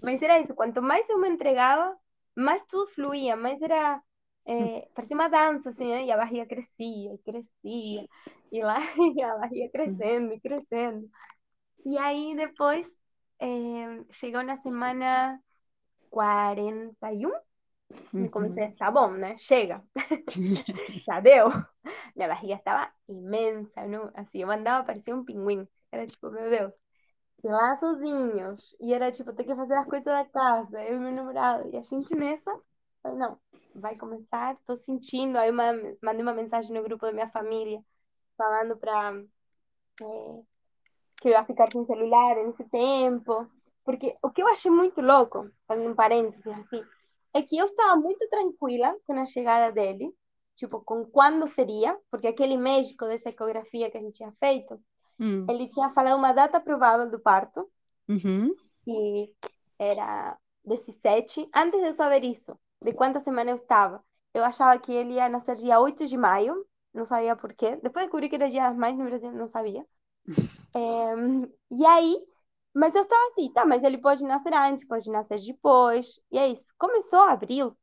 [0.01, 1.95] Mas era isso, quanto mais eu me entregava,
[2.35, 4.01] mais tudo fluía, mais era.
[4.45, 6.05] É, parecia uma dança, assim, né?
[6.05, 8.07] E a barriga crescia e crescia,
[8.51, 8.79] e lá
[9.15, 11.09] e a barriga crescendo e crescendo.
[11.85, 12.87] E aí depois
[13.39, 13.47] é,
[14.11, 15.39] chegou na semana
[16.09, 17.33] 41
[18.19, 19.37] e comecei, tá bom, né?
[19.39, 19.83] Chega.
[21.05, 21.49] Já deu.
[22.15, 24.11] Minha barriga estava imensa, não?
[24.15, 25.67] assim, eu andava, parecia um pinguim.
[25.93, 26.73] Era tipo, meu Deus,
[27.43, 28.75] lá sozinhos.
[28.81, 31.69] E era tipo, ter que fazer as coisas da casa, eu e meu namorado.
[31.71, 32.51] E a gente nessa,
[33.03, 33.37] falei, não,
[33.75, 35.37] vai começar, tô sentindo.
[35.37, 37.79] Aí eu mandei uma mensagem no grupo da minha família,
[38.35, 39.13] falando pra.
[40.01, 40.41] É,
[41.21, 43.47] que eu ia ficar sem celular nesse tempo.
[43.85, 46.83] Porque o que eu achei muito louco, fazendo um parênteses assim,
[47.35, 50.11] é que eu estava muito tranquila com a chegada dele,
[50.55, 54.79] tipo, com quando seria, porque aquele médico dessa ecografia que a gente tinha feito,
[55.19, 55.45] Hum.
[55.49, 57.69] Ele tinha falado uma data provável do parto,
[58.07, 58.53] uhum.
[58.83, 59.33] que
[59.77, 61.49] era 17.
[61.53, 65.29] Antes de eu saber isso, de quantas semanas eu estava, eu achava que ele ia
[65.29, 67.75] nascer dia 8 de maio, não sabia por quê.
[67.77, 69.85] Depois descobri que era dia mais no Brasil, não sabia.
[70.75, 71.13] é,
[71.71, 72.17] e aí,
[72.73, 76.19] mas eu estava assim, tá, mas ele pode nascer antes, pode nascer depois.
[76.31, 76.73] E é isso.
[76.77, 77.77] Começou abril,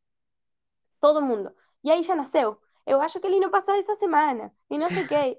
[1.00, 1.52] todo mundo.
[1.84, 5.04] E aí já nasceu eu acho que ele não passou essa semana, e não sei
[5.04, 5.38] o quê.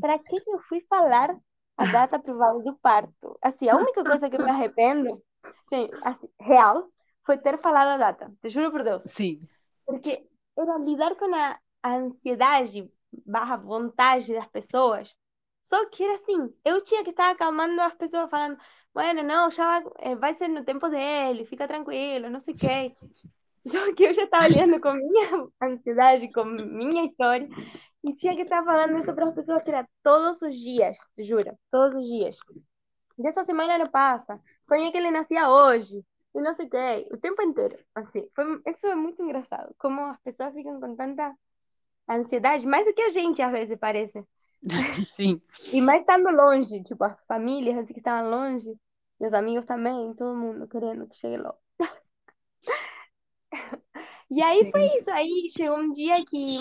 [0.00, 1.36] Para que eu fui falar
[1.76, 3.38] a data provável do parto?
[3.42, 5.22] Assim, a única coisa que eu me arrependo,
[5.70, 6.88] gente, assim, real,
[7.24, 9.02] foi ter falado a data, te juro por Deus.
[9.06, 9.40] Sim.
[9.86, 10.26] Porque
[10.56, 12.90] era lidar com a ansiedade
[13.26, 15.14] barra vontade das pessoas.
[15.68, 18.58] Só que era assim, eu tinha que estar acalmando as pessoas falando,
[18.92, 22.58] bueno, não, já vai, eh, vai ser no tempo dele, fica tranquilo, não sei o
[22.58, 22.86] quê.
[23.66, 27.48] Só que eu já estava olhando com minha ansiedade, com minha história,
[28.02, 31.22] e tinha que estar falando isso para as pessoas que era todos os dias, te
[31.22, 32.36] juro, todos os dias.
[33.16, 37.18] Dessa semana não passa, sonhei que ele nascia hoje, e não sei o que, o
[37.18, 38.28] tempo inteiro, assim.
[38.34, 41.32] Foi, isso é muito engraçado, como as pessoas ficam com tanta
[42.08, 44.24] ansiedade, mais do que a gente às vezes parece.
[45.06, 45.40] Sim.
[45.72, 48.72] E mais estando longe, tipo, as famílias assim, que estavam longe,
[49.20, 51.61] meus amigos também, todo mundo querendo que chegue logo.
[54.34, 55.10] E aí foi isso.
[55.10, 56.56] Aí chegou um dia que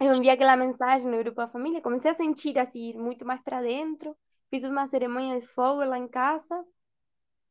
[0.00, 3.60] eu enviei aquela mensagem no grupo da família, comecei a sentir assim, muito mais para
[3.60, 4.16] dentro.
[4.48, 6.64] Fiz uma cerimônia de fogo lá em casa.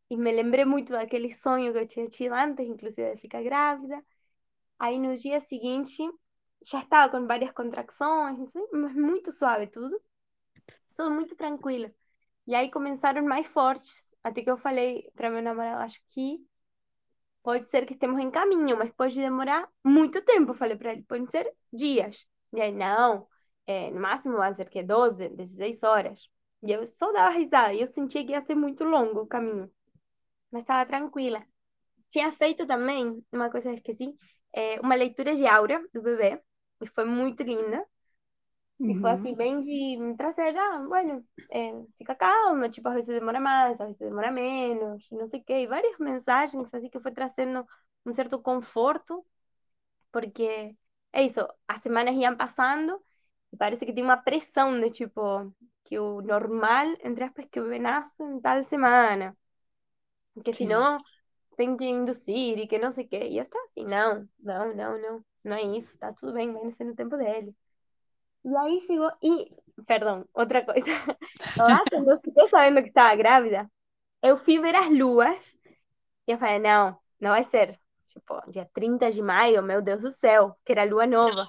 [0.09, 4.03] E me lembrei muito daquele sonho que eu tinha tido antes, inclusive de ficar grávida.
[4.79, 6.03] Aí no dia seguinte,
[6.65, 8.39] já estava com várias contrações,
[8.73, 10.01] mas muito suave tudo.
[10.97, 11.93] Tudo muito tranquilo.
[12.47, 13.93] E aí começaram mais fortes.
[14.23, 16.43] Até que eu falei para meu namorado, acho que
[17.43, 20.53] pode ser que estemos em caminho, mas pode demorar muito tempo.
[20.53, 22.25] falei para ele, pode ser dias.
[22.53, 23.27] E aí, não,
[23.67, 26.29] é, no máximo vai ser que 12, 16 horas.
[26.63, 27.73] E eu só dava risada.
[27.73, 29.71] E eu sentia que ia ser muito longo o caminho.
[30.51, 31.45] Mas estava tranquila.
[32.11, 34.15] Tinha feito também, uma coisa que esqueci,
[34.53, 36.41] é, uma leitura de aura do bebê.
[36.81, 37.85] E foi muito linda.
[38.87, 43.39] E foi assim, bem de trazer, ah, bueno, é, fica calma, tipo, às vezes demora
[43.39, 45.53] mais, às vezes demora menos, não sei o quê.
[45.63, 47.65] E várias mensagens, assim, que foi trazendo
[48.05, 49.25] um certo conforto,
[50.11, 50.75] porque
[51.13, 53.01] é isso, as semanas iam passando
[53.53, 55.53] e parece que tinha uma pressão de, tipo,
[55.85, 59.37] que o normal, entre aspas, que o bebê nasce em tal semana.
[60.43, 60.53] Que Sim.
[60.53, 60.97] senão
[61.57, 63.27] tem que induzir e que não sei o quê.
[63.29, 66.63] E eu estava assim, não, não, não, não, não é isso, tá tudo bem, vai
[66.65, 67.55] nascer no tempo dele.
[68.43, 69.51] E aí chegou, e,
[69.85, 70.87] perdão, outra coisa.
[71.57, 73.69] Lá quando eu fiquei sabendo que estava grávida,
[74.21, 75.57] eu fui ver as luas
[76.27, 77.79] e eu falei, não, não vai ser.
[78.07, 81.47] Tipo, dia 30 de maio, meu Deus do céu, que era lua nova.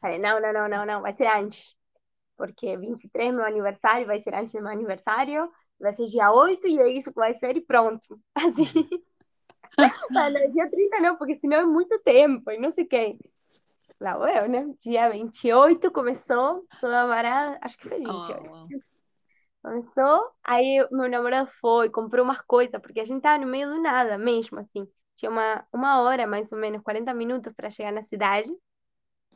[0.00, 1.76] Falei, não, não, não, não, não, vai ser antes.
[2.36, 6.66] Porque 23 é meu aniversário, vai ser antes do meu aniversário, vai ser dia 8
[6.66, 8.20] e é isso que vai ser e pronto.
[8.34, 8.88] Assim.
[10.12, 13.18] Falei, dia 30 não, porque senão é muito tempo e não sei quem.
[14.00, 14.74] Lá eu, né?
[14.80, 18.44] Dia 28 começou toda varada, acho que foi 28.
[18.46, 18.68] Oh, uau.
[19.62, 23.80] Começou, aí meu namorado foi, comprou umas coisas, porque a gente tava no meio do
[23.80, 24.86] nada mesmo, assim.
[25.16, 28.48] Tinha uma, uma hora, mais ou menos, 40 minutos para chegar na cidade,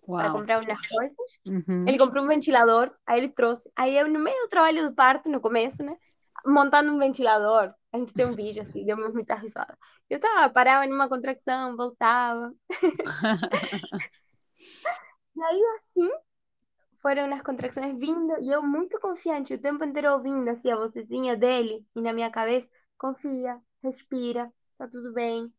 [0.06, 1.16] para comprar umas coisas.
[1.46, 1.80] Uhum.
[1.86, 3.70] Ele comprou um ventilador, aí ele trouxe.
[3.74, 5.96] Aí eu, no meio do trabalho do parto, no começo, né?
[6.44, 7.70] Montando um ventilador.
[7.90, 9.78] A gente tem um vídeo assim, deu muita risada.
[10.10, 12.52] Eu tava, parava numa contracção, voltava.
[15.38, 16.10] E aí, assim,
[17.02, 21.36] foram nas contracções vindo, e eu muito confiante, o tempo inteiro ouvindo assim a vocezinha
[21.36, 25.52] dele, e na minha cabeça, confia, respira, tá tudo bem.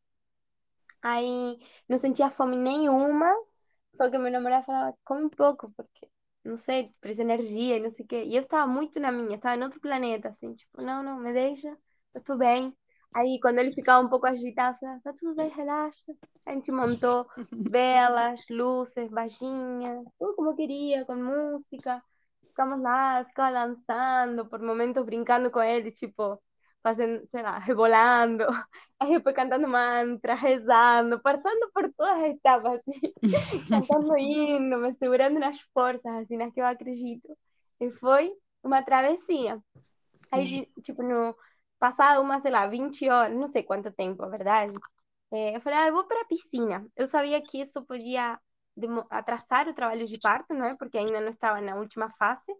[1.02, 3.34] Aí não sentia fome nenhuma,
[3.96, 6.10] só que meu namorado falava, come um pouco, porque,
[6.44, 8.24] não sei, precisa energia e não sei o quê.
[8.26, 11.32] E eu estava muito na minha, estava em outro planeta, assim, tipo, não, não, me
[11.34, 11.78] deixa,
[12.13, 12.76] eu tô bem.
[13.13, 16.13] Aí quando ele ficava um pouco agitado, eu falava, tá tudo bem, relaxa.
[16.45, 22.04] A gente montou velas, luzes, vaginhas, tudo como queria, com música.
[22.48, 26.39] Ficamos lá, ficava dançando, por momentos brincando com ele, tipo,
[26.84, 28.43] fazendo, sei lá, rebolando,
[29.00, 33.02] aí depois cantando mantra, rezando, passando por todas as etapas, assim,
[33.69, 37.38] cantando hino, me segurando nas forças, assim, nas que eu acredito.
[37.80, 38.32] E foi
[38.63, 39.60] uma travessia.
[40.32, 41.36] Aí, tipo, no
[41.80, 44.74] passado uma, sei lá, 20 horas, não sei quanto tempo, a verdade,
[45.32, 46.86] é, eu falei, ah, eu vou para a piscina.
[46.96, 48.39] Eu sabia que isso podia
[49.10, 50.76] atrasar o trabalho de parto, não é?
[50.76, 52.52] Porque ainda não estava na última fase.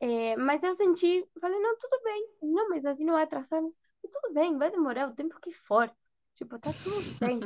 [0.00, 2.28] É, mas eu senti, falei, não, tudo bem.
[2.42, 3.62] Não, mas assim não vai atrasar.
[4.02, 5.90] Tudo bem, vai demorar o tempo que for.
[6.34, 7.40] Tipo, tá tudo bem.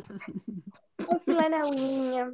[1.10, 2.32] Eu fui lá na unha.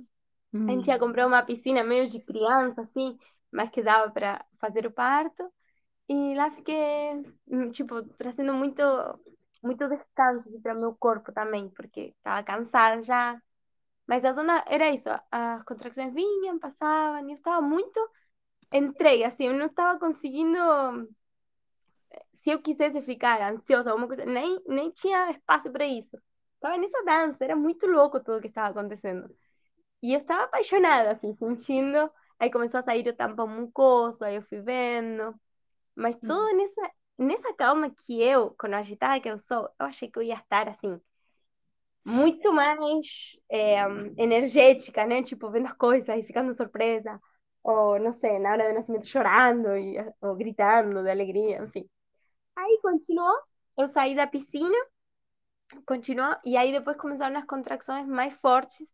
[0.67, 3.19] A gente ia comprar uma piscina meio de criança, assim,
[3.53, 5.53] mas que dava para fazer o parto.
[6.09, 6.77] E lá fiquei,
[7.49, 8.83] hum, tipo, trazendo muito,
[9.62, 13.40] muito descanso assim, para meu corpo também, porque estava cansada já.
[14.09, 18.01] Mas a zona era isso, as contracções vinham, passavam, e eu estava muito
[18.73, 20.59] entregue, assim, eu não estava conseguindo,
[22.42, 26.16] se eu quisesse ficar ansiosa, alguma coisa, nem, nem tinha espaço para isso.
[26.55, 29.29] Estava nessa dança, era muito louco tudo que estava acontecendo.
[30.03, 32.11] E eu estava apaixonada, assim, sentindo.
[32.40, 35.35] Aí começou a sair o tampão mucoso, aí eu fui vendo.
[35.97, 40.19] Mas tudo nessa, nessa calma que eu, quando agitada que eu sou, eu achei que
[40.19, 41.01] eu ia estar, assim,
[42.05, 43.81] muito mais é,
[44.17, 45.23] energética, né?
[45.23, 47.21] Tipo, vendo as coisas e ficando surpresa.
[47.63, 51.89] Ou, não sei, na hora do nascimento chorando e, ou gritando de alegria, enfim.
[52.57, 53.37] Aí continuou,
[53.79, 54.77] eu saí da piscina,
[55.87, 58.87] continuou, e aí depois começaram as contracções mais fortes,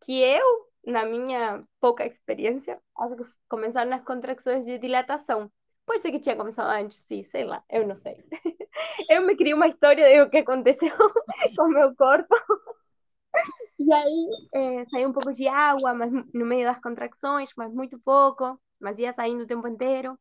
[0.00, 5.50] que eu, na minha pouca experiência, acho que começaram as contracções de dilatação.
[5.88, 8.22] Pode ser que tinha começado antes, sim, sei lá, eu não sei.
[9.08, 10.90] Eu me criei uma história do que aconteceu
[11.56, 12.28] com meu corpo.
[13.78, 17.98] E aí é, saiu um pouco de água, mas no meio das contracções, mas muito
[18.00, 20.18] pouco, mas ia saindo o tempo inteiro.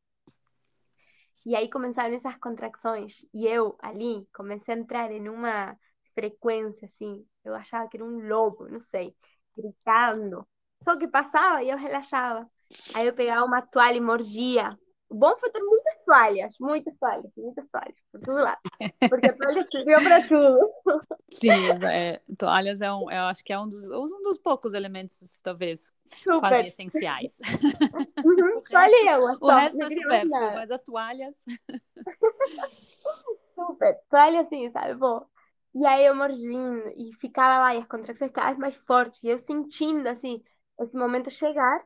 [1.46, 3.26] E aí começaram essas contracções.
[3.34, 5.76] E eu ali comecei a entrar em uma
[6.14, 7.26] frequência assim.
[7.44, 9.16] Eu achava que era um lobo, não sei,
[9.58, 10.48] gritando.
[10.84, 12.48] Só que passava e eu relaxava.
[12.94, 14.78] Aí eu pegava uma toalha e mordia.
[15.10, 18.60] O bom foi ter muitas toalhas, muitas toalhas, muitas toalhas, por todo lado.
[19.10, 20.72] Porque a toalha serviu para tudo.
[21.30, 25.40] Sim, é, toalhas é um, eu acho que é um dos, um dos poucos elementos,
[25.42, 25.92] talvez,
[26.36, 26.68] quase Super.
[26.68, 27.38] essenciais.
[28.24, 29.42] Uhum, O toalha resto- água.
[29.42, 31.36] O resto é supérfluo, mas as toalhas.
[33.56, 34.00] Super.
[34.10, 34.96] Toalha assim, sabe?
[34.96, 35.26] Bom.
[35.76, 39.24] E aí eu mordindo e ficava lá e as contrações vez mais fortes.
[39.24, 40.44] E eu sentindo, assim,
[40.80, 41.86] esse momento chegar.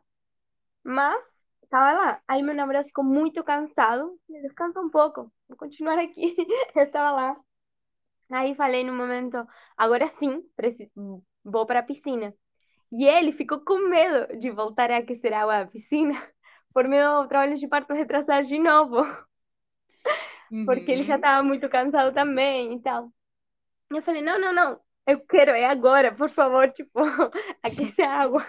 [0.84, 1.24] Mas
[1.72, 2.22] tava lá.
[2.28, 4.20] Aí meu namorado ficou muito cansado.
[4.30, 6.36] Descansa um pouco, vou continuar aqui.
[6.76, 7.38] Eu estava lá.
[8.30, 12.34] Aí falei no momento, agora sim, preciso, vou para a piscina.
[12.92, 16.14] E ele ficou com medo de voltar a aquecer a água da piscina
[16.74, 19.02] por meu trabalho de parto retrasar de novo.
[20.52, 20.66] Uhum.
[20.66, 23.12] Porque ele já estava muito cansado também e tal.
[23.90, 27.00] Eu falei, não, não, não, eu quero, é agora, por favor, tipo,
[27.62, 28.46] aquecer água.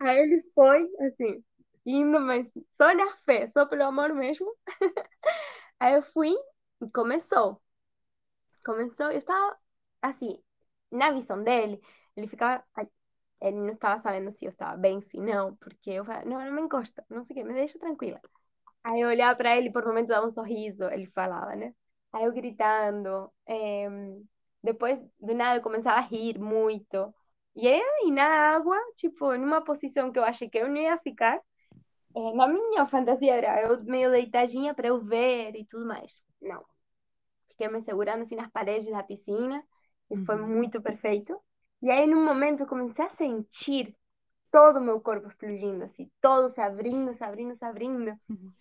[0.00, 1.42] Aí ele foi, assim,
[1.86, 4.46] indo, mas só na fé, só pelo amor mesmo.
[5.80, 6.34] Aí eu fui
[6.82, 7.60] e começou.
[8.64, 9.56] Começou, eu estava,
[10.00, 10.38] assim,
[10.90, 11.80] na visão dele,
[12.16, 12.64] ele ficava,
[13.40, 16.52] ele não estava sabendo se eu estava bem, se não, porque eu falei, não, não
[16.52, 18.20] me encosta, não sei o que, me deixa tranquila.
[18.84, 21.74] Aí eu olhava para ele, por momento dava um sorriso, ele falava, né?
[22.12, 23.88] Aí eu gritando, é...
[24.62, 27.14] depois do nada eu começava a rir muito.
[27.54, 28.24] E aí na
[28.56, 31.40] água, tipo, numa posição que eu achei que eu não ia ficar,
[32.14, 36.22] é, na minha fantasia era eu meio deitadinha para eu ver e tudo mais.
[36.40, 36.64] Não.
[37.48, 39.62] Fiquei me segurando assim nas paredes da piscina
[40.10, 40.24] e uhum.
[40.24, 41.38] foi muito perfeito.
[41.82, 43.94] E aí, num momento, eu comecei a sentir
[44.50, 48.12] todo o meu corpo explodindo, assim, todo se abrindo, se abrindo, se abrindo.
[48.28, 48.52] Uhum.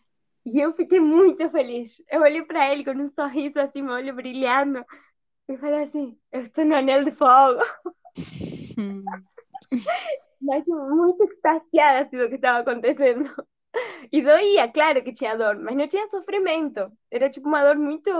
[0.46, 2.02] E eu fiquei muito feliz.
[2.10, 4.84] Eu olhei para ele com um sorriso assim, meu olho brilhando.
[5.48, 7.62] E falei assim: eu estou no anel de fogo.
[8.78, 9.04] Hum.
[10.41, 13.30] Mas muito extasiada do que estava acontecendo.
[14.12, 16.91] E doía, claro que tinha dor, mas não tinha sofrimento.
[17.12, 18.12] Era tipo uma dor muito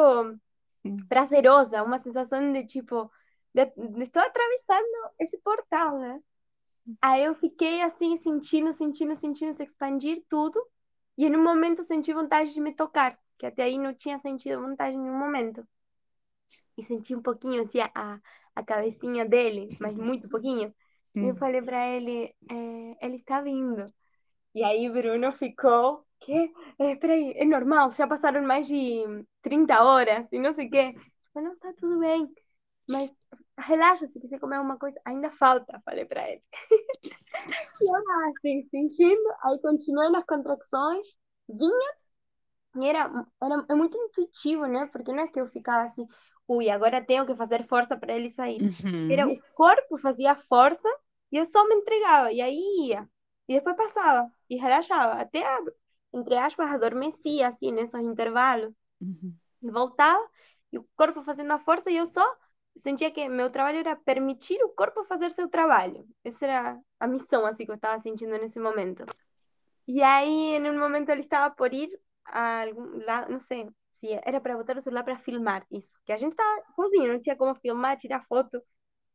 [1.08, 3.12] prazerosa, uma sensação de tipo,
[3.54, 6.20] de, de estou atravessando esse portal, né?
[7.02, 10.62] Aí eu fiquei assim, sentindo, sentindo, sentindo se expandir tudo.
[11.18, 14.62] E em um momento senti vontade de me tocar, que até aí não tinha sentido
[14.62, 15.68] vontade em nenhum momento.
[16.78, 18.20] E senti um pouquinho assim a,
[18.56, 20.74] a cabecinha dele, mas muito pouquinho.
[21.16, 23.86] E eu falei para ele, é, ele está vindo.
[24.54, 26.54] E aí Bruno ficou, que?
[26.80, 29.04] É, peraí, é normal, já passaram mais de
[29.42, 30.96] 30 horas e não sei o quê.
[31.36, 32.30] Eu, não, tá tudo bem,
[32.88, 33.12] mas
[33.58, 36.44] relaxa, se quiser comer alguma coisa, ainda falta, falei para ele.
[37.82, 37.90] e
[38.30, 41.08] assim, sentindo, aí continuei nas contracções,
[41.48, 41.94] vinha,
[42.76, 44.88] e era, era é muito intuitivo, né?
[44.92, 46.06] Porque não é que eu ficava assim,
[46.52, 48.62] ui, agora tenho que fazer força para ele sair.
[48.62, 49.12] Uhum.
[49.12, 50.90] Era o corpo fazia força
[51.32, 53.08] e eu só me entregava, e aí ia.
[53.48, 55.44] E depois passava e relaxava, até,
[56.14, 58.74] entre aspas, adormecia, assim, nesses intervalos.
[59.00, 59.34] Uhum.
[59.64, 60.22] E voltava,
[60.74, 62.26] e o corpo fazendo a força, e eu só
[62.84, 66.06] sentia que meu trabalho era permitir o corpo fazer seu trabalho.
[66.24, 69.06] Essa era a missão, assim, que eu estava sentindo nesse momento.
[69.88, 71.90] E aí, em um momento, ele estava por ir
[72.26, 73.70] a algum lado, não sei
[74.24, 75.94] era para botar o celular para filmar isso.
[76.06, 78.62] Que a gente estava sozinho, não tinha como filmar, tirar foto,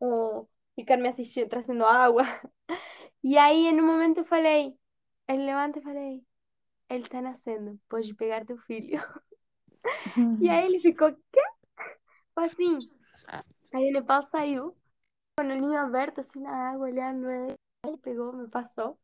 [0.01, 2.23] ou ficar me assistindo, trazendo água.
[3.25, 4.73] E aí, no momento, eu falei,
[5.27, 6.23] ele levanta e falei,
[6.89, 9.01] ele está nascendo, pode pegar teu filho.
[10.41, 11.43] e aí ele ficou, quê?
[12.37, 12.79] Assim.
[13.75, 14.77] Aí o Nepal saiu,
[15.37, 17.55] com o olhinho aberto, assim, na água, olhando ele.
[17.85, 18.97] Ele pegou, me passou.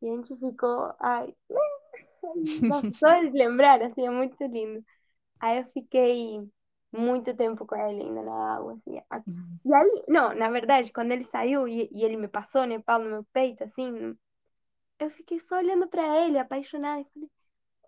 [0.00, 1.34] E a gente ficou, ai,
[2.94, 4.84] só de lembrar, assim, é muito lindo.
[5.42, 6.40] Aí eu fiquei
[6.92, 9.00] muito tempo com ele ainda na água, assim.
[9.26, 9.58] Uhum.
[9.64, 13.00] E aí, não, na verdade, quando ele saiu e, e ele me passou, né, pau
[13.00, 14.16] no meu peito, assim,
[15.00, 17.28] eu fiquei só olhando para ele, apaixonada, e falei,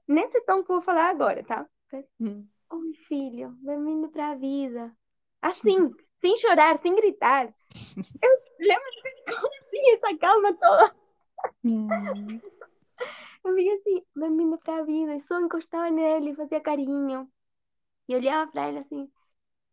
[0.08, 1.64] nesse tom que eu vou falar agora, tá?
[1.92, 4.92] Oi, filho, bem-vindo pra vida.
[5.40, 7.54] Assim, sem chorar, sem gritar.
[8.20, 10.94] Eu lembro de assim, essa calma toda.
[11.62, 12.40] Uhum.
[13.44, 17.30] Eu fiquei assim, bem-vindo pra vida, e só encostava nele, fazia carinho.
[18.08, 19.10] E olhava para ele assim,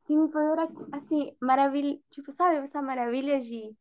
[0.05, 3.75] que me fazer assim, maravilha, tipo, sabe, essa maravilha de.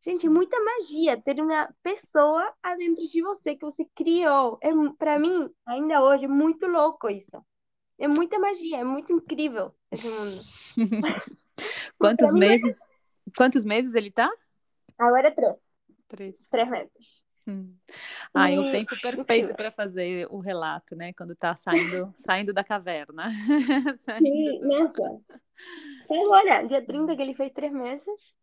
[0.00, 4.58] Gente, muita magia ter uma pessoa adentro de você que você criou.
[4.62, 7.44] É, para mim, ainda hoje, é muito louco isso.
[7.98, 10.40] É muita magia, é muito incrível esse mundo.
[11.98, 12.78] quantos meses?
[13.36, 14.30] Quantos meses ele tá?
[14.96, 15.56] Agora é três.
[16.06, 16.48] Três.
[16.48, 17.27] Três meses.
[17.48, 17.74] Hum.
[18.34, 18.58] Ah, e...
[18.58, 21.14] o tempo perfeito para fazer o relato, né?
[21.14, 23.30] Quando tá saindo, saindo da caverna.
[24.18, 24.68] Sim, do...
[24.68, 25.20] nossa.
[26.10, 28.34] Agora, dia 30 que ele fez três meses.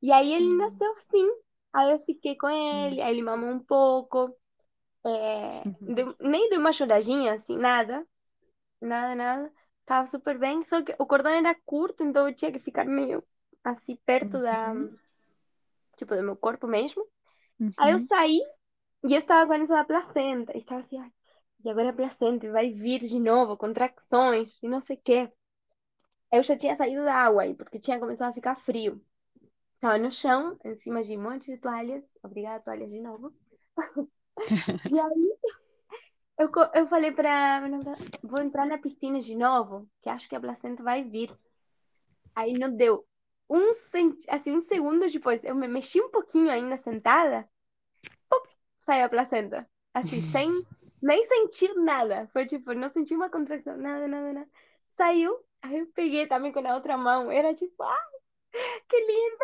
[0.00, 0.56] E aí ele hum.
[0.56, 1.28] nasceu sim.
[1.72, 3.04] Aí eu fiquei com ele, hum.
[3.04, 4.34] aí ele mamou um pouco.
[5.04, 5.68] É...
[5.68, 5.94] Uhum.
[5.94, 6.16] Deu...
[6.20, 8.06] nem deu uma choradinha, assim, nada.
[8.80, 9.52] Nada, nada.
[9.86, 13.22] Tava super bem, só que o cordão era curto, então eu tinha que ficar meio
[13.62, 14.42] assim perto uhum.
[14.42, 14.74] da.
[15.96, 17.06] Tipo, do meu corpo mesmo.
[17.60, 17.70] Uhum.
[17.78, 18.40] Aí eu saí
[19.04, 20.52] e eu estava com essa placenta.
[20.54, 20.98] E estava assim,
[21.64, 25.32] e agora a placenta vai vir de novo, contracções e não sei o quê.
[26.32, 29.00] Eu já tinha saído da água aí, porque tinha começado a ficar frio.
[29.74, 32.04] Estava no chão, em cima de um monte de toalhas.
[32.22, 33.32] Obrigada, toalhas de novo.
[34.90, 35.38] E aí
[36.36, 37.62] eu, eu falei pra
[38.22, 41.30] vou entrar na piscina de novo, que acho que a placenta vai vir.
[42.34, 43.06] Aí não deu.
[43.48, 43.70] Um,
[44.28, 47.48] assim, um segundo depois, eu me mexi um pouquinho ainda sentada,
[48.84, 49.68] saiu a placenta.
[49.94, 50.50] Assim, sem
[51.02, 52.28] nem sentir nada.
[52.32, 54.48] Foi tipo, não senti uma contração, nada, nada, nada.
[54.96, 57.30] Saiu, aí eu peguei também com a outra mão.
[57.30, 58.08] Era tipo, ah,
[58.88, 59.38] que lindo!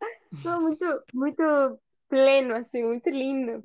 [0.42, 1.42] Foi muito, muito
[2.08, 3.64] pleno, assim, muito lindo.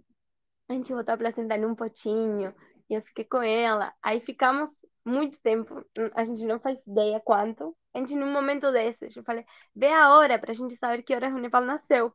[0.69, 2.53] A gente botou a placenta num potinho
[2.89, 3.93] e eu fiquei com ela.
[4.01, 4.71] Aí ficamos
[5.05, 5.85] muito tempo,
[6.15, 7.75] a gente não faz ideia quanto.
[7.93, 9.45] A gente, num momento desses, eu falei,
[9.75, 12.13] vê a hora pra gente saber que horas o Nepal nasceu.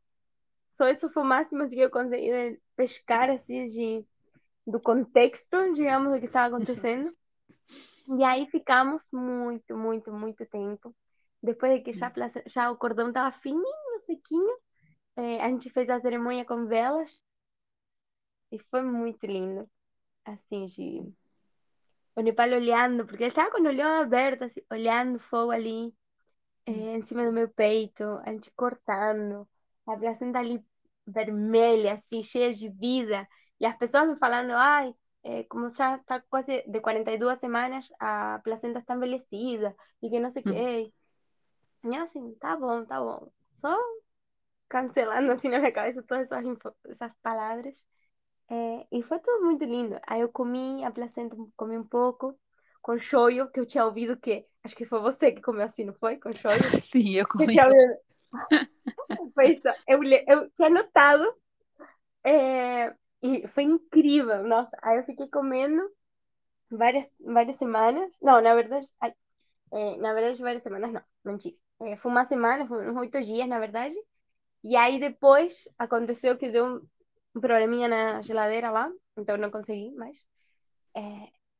[0.80, 4.02] Só isso foi o máximo que eu consegui pescar, assim, de,
[4.66, 7.14] do contexto, digamos, do que estava acontecendo.
[8.16, 10.96] E aí ficamos muito, muito, muito tempo.
[11.42, 12.10] Depois de que já,
[12.46, 14.56] já o cordão estava fininho, sequinho,
[15.16, 17.22] é, a gente fez a cerimônia com velas.
[18.50, 19.68] E foi muito lindo.
[20.24, 21.14] Assim, de...
[22.16, 25.94] O Nepal olhando, porque ele estava com o olho aberto, assim, olhando o fogo ali,
[26.64, 29.46] é, em cima do meu peito, a gente cortando,
[29.86, 30.64] a placenta ali
[31.10, 33.26] vermelha, assim, cheia de vida.
[33.58, 38.40] E as pessoas me falando, ai, é, como já está quase de 42 semanas, a
[38.42, 40.92] placenta está envelhecida, e que não sei o quê.
[41.84, 43.30] E assim, tá bom, tá bom.
[43.60, 43.76] Só
[44.68, 47.74] cancelando assim na minha cabeça todas essas, essas palavras.
[48.48, 49.98] É, e foi tudo muito lindo.
[50.06, 52.38] Aí eu comi a placenta, comi um pouco
[52.82, 54.44] com shoyu, que eu tinha ouvido que.
[54.64, 56.16] Acho que foi você que comeu assim, não foi?
[56.16, 56.58] Com shoyu?
[56.82, 57.56] Sim, eu comi.
[59.34, 59.60] foi.
[59.86, 61.24] Eu, eu tinha notado.
[62.24, 64.44] É, e foi incrível.
[64.44, 65.82] Nossa, aí eu fiquei comendo
[66.70, 68.12] várias, várias semanas.
[68.22, 68.88] Não, na verdade.
[69.00, 69.14] Ai,
[69.72, 71.56] é, na verdade, várias semanas não, mentira.
[71.82, 73.94] É, foi uma semana, foi uns oito dias, na verdade.
[74.64, 76.66] E aí depois aconteceu que deu
[77.34, 80.18] um probleminha na geladeira lá, então não consegui mais.
[80.96, 81.00] É,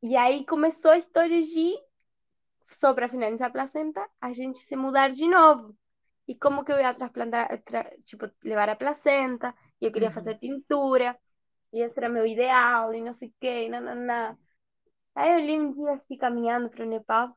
[0.02, 1.74] e aí começou a história de,
[2.70, 5.76] só para finalizar a placenta, a gente se mudar de novo.
[6.30, 9.48] E como que eu ia transplantar, tra, tipo, levar a placenta,
[9.80, 11.18] e eu queria fazer pintura,
[11.72, 14.38] e esse era meu ideal, e não sei o quê, não, não, não.
[15.14, 17.36] Aí eu li um dia assim, caminhando para o Nepal,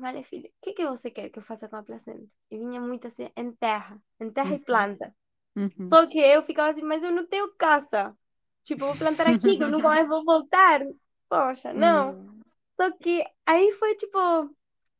[0.00, 2.32] Falei, filho, o que, que você quer que eu faça com a placenta?
[2.50, 4.56] E vinha muito assim, em terra, em terra uhum.
[4.56, 5.14] e planta.
[5.54, 5.88] Uhum.
[5.88, 8.16] Só que eu ficava assim, mas eu não tenho caça.
[8.64, 10.80] Tipo, vou plantar aqui, que eu nunca mais vou voltar.
[11.28, 12.12] Poxa, não.
[12.12, 12.40] Uhum.
[12.76, 14.18] Só que aí foi tipo,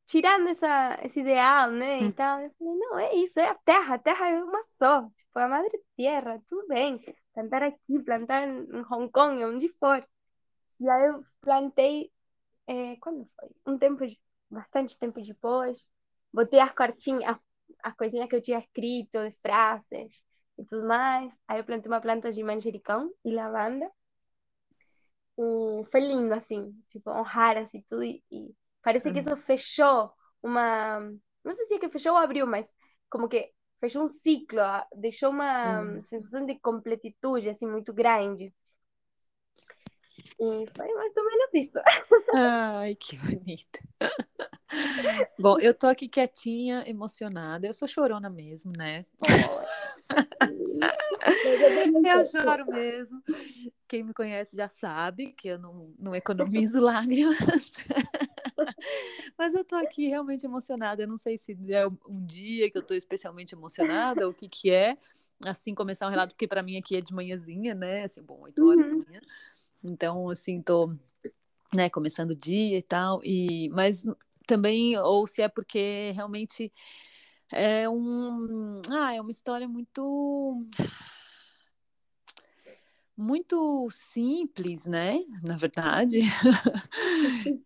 [0.07, 2.01] tirando essa, esse ideal, né?
[2.01, 2.13] E hum.
[2.13, 2.41] tal.
[2.41, 5.09] Eu falei, não, é isso, é a terra, a terra é uma só.
[5.17, 7.01] Tipo, a madre terra, tudo bem.
[7.35, 10.07] Plantar aqui, plantar em Hong Kong, onde for.
[10.81, 12.13] E aí eu plantei,
[12.67, 13.51] é, quando foi?
[13.67, 14.05] Um tempo
[14.51, 15.87] bastante tempo depois.
[16.33, 17.39] Botei as cartinhas, as,
[17.85, 20.23] as coisinhas que eu tinha escrito, de frases
[20.59, 21.33] e tudo mais.
[21.49, 23.91] Aí eu plantei uma planta de manjericão e lavanda.
[25.39, 28.05] E foi lindo, assim, tipo, honrar, assim, tudo.
[28.05, 30.12] E, e parece que isso fechou
[30.43, 31.01] uma...
[31.45, 32.66] Não sei se é que fechou ou abriu, mas
[33.11, 34.61] como que fechou um ciclo,
[34.97, 36.03] deixou uma uhum.
[36.05, 38.55] sensação de completitude, assim, muito grande.
[40.39, 41.80] E foi mais ou menos isso.
[42.35, 43.78] Ai, que bonito.
[45.39, 47.66] Bom, eu tô aqui quietinha, emocionada.
[47.66, 49.05] Eu sou chorona mesmo, né?
[52.05, 53.22] eu choro mesmo.
[53.87, 57.37] Quem me conhece já sabe que eu não, não economizo lágrimas.
[59.39, 61.03] Mas eu tô aqui realmente emocionada.
[61.03, 64.49] Eu não sei se é um dia que eu tô especialmente emocionada ou o que
[64.49, 64.97] que é.
[65.45, 68.05] Assim, começar um relato, porque para mim aqui é de manhãzinha, né?
[68.05, 69.01] Assim, bom, oito horas uhum.
[69.01, 69.21] da manhã.
[69.83, 70.95] Então, assim, tô
[71.75, 74.05] né, começando o dia e tal, e mas
[74.47, 76.73] também ou se é porque realmente
[77.51, 80.67] é um, ah, é uma história muito
[83.17, 85.19] muito simples, né?
[85.43, 86.21] Na verdade,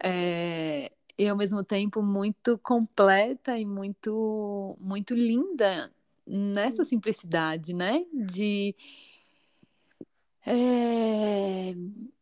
[0.03, 5.93] é, e ao mesmo tempo muito completa e muito muito linda
[6.27, 8.05] nessa simplicidade, né?
[8.13, 8.75] De
[10.45, 11.75] é,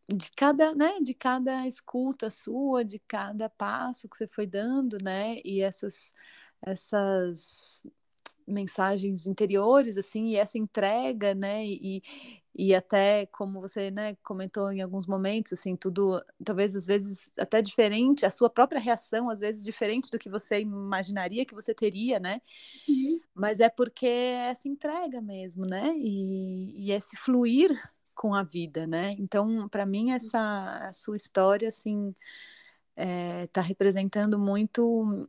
[0.09, 5.37] de cada, né, de cada escuta sua, de cada passo que você foi dando, né,
[5.45, 6.12] e essas
[6.66, 7.83] essas
[8.47, 12.03] mensagens interiores assim e essa entrega né e,
[12.55, 17.61] e até como você né comentou em alguns momentos assim tudo talvez às vezes até
[17.61, 22.20] diferente a sua própria reação às vezes diferente do que você imaginaria que você teria
[22.20, 22.40] né
[22.88, 23.20] uhum.
[23.34, 27.76] mas é porque é essa entrega mesmo né e, e esse fluir
[28.14, 29.12] com a vida, né?
[29.18, 32.14] Então, para mim, essa sua história, assim,
[32.96, 35.28] está é, representando muito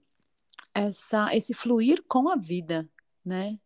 [0.73, 2.87] essa, esse fluir com a vida,
[3.23, 3.59] né?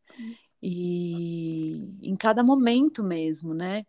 [0.61, 3.85] E em cada momento mesmo, né?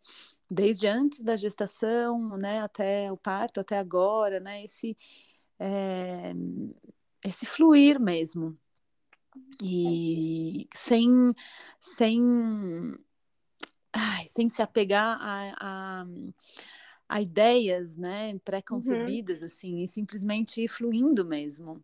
[0.51, 4.97] desde antes da gestação, né, até o parto, até agora, né, esse,
[5.59, 6.33] é,
[7.25, 8.59] esse fluir mesmo.
[9.63, 11.33] E sem,
[11.81, 12.21] sem,
[13.93, 16.07] ai, sem se apegar a, a,
[17.09, 19.47] a ideias, né, pré-concebidas, uhum.
[19.47, 21.83] assim, e simplesmente ir fluindo mesmo.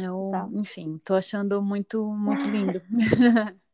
[0.00, 0.48] Eu, tá.
[0.52, 2.80] enfim, tô achando muito, muito lindo.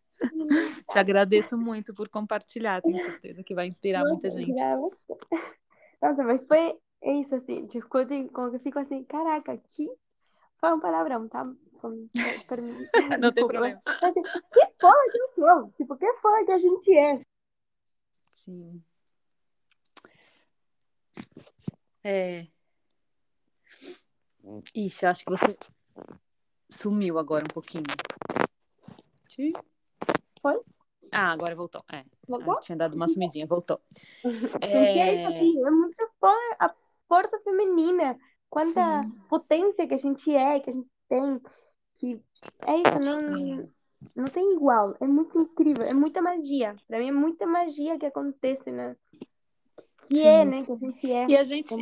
[0.90, 4.60] Te agradeço muito por compartilhar, tenho certeza que vai inspirar muita gente.
[6.02, 9.90] Nossa, mas foi isso, assim, tipo, quando eu fico assim, caraca, que
[10.58, 11.44] foi um palavrão, tá?
[13.20, 13.80] Não tem problema.
[13.86, 15.72] Assim, que foda que eu sou?
[15.76, 17.24] Tipo, que foda que a gente é?
[18.30, 18.82] Sim.
[22.02, 22.46] É.
[24.74, 25.56] Ixi, acho que você
[26.68, 27.84] sumiu agora um pouquinho.
[30.40, 30.60] Foi?
[31.12, 31.84] Ah, agora voltou.
[31.92, 32.04] É.
[32.26, 32.54] Voltou?
[32.54, 33.80] Ah, tinha dado uma sumidinha, voltou.
[34.62, 34.98] é...
[34.98, 36.74] é, assim, é muito forte a
[37.08, 38.18] força feminina.
[38.48, 39.10] Quanta Sim.
[39.28, 41.40] potência que a gente é, que a gente tem.
[41.96, 42.20] Que
[42.66, 43.68] é isso, não, é.
[44.16, 44.96] não tem igual.
[45.00, 46.74] É muito incrível, é muita magia.
[46.88, 48.96] Pra mim é muita magia que acontece, né?
[50.06, 50.26] Que Sim.
[50.26, 50.64] é, né?
[50.64, 51.26] Que a gente é.
[51.28, 51.74] E a gente.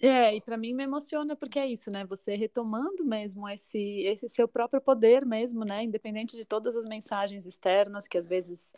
[0.00, 2.04] É, e para mim me emociona porque é isso, né?
[2.06, 5.82] Você retomando mesmo esse, esse seu próprio poder mesmo, né?
[5.82, 8.74] Independente de todas as mensagens externas que às vezes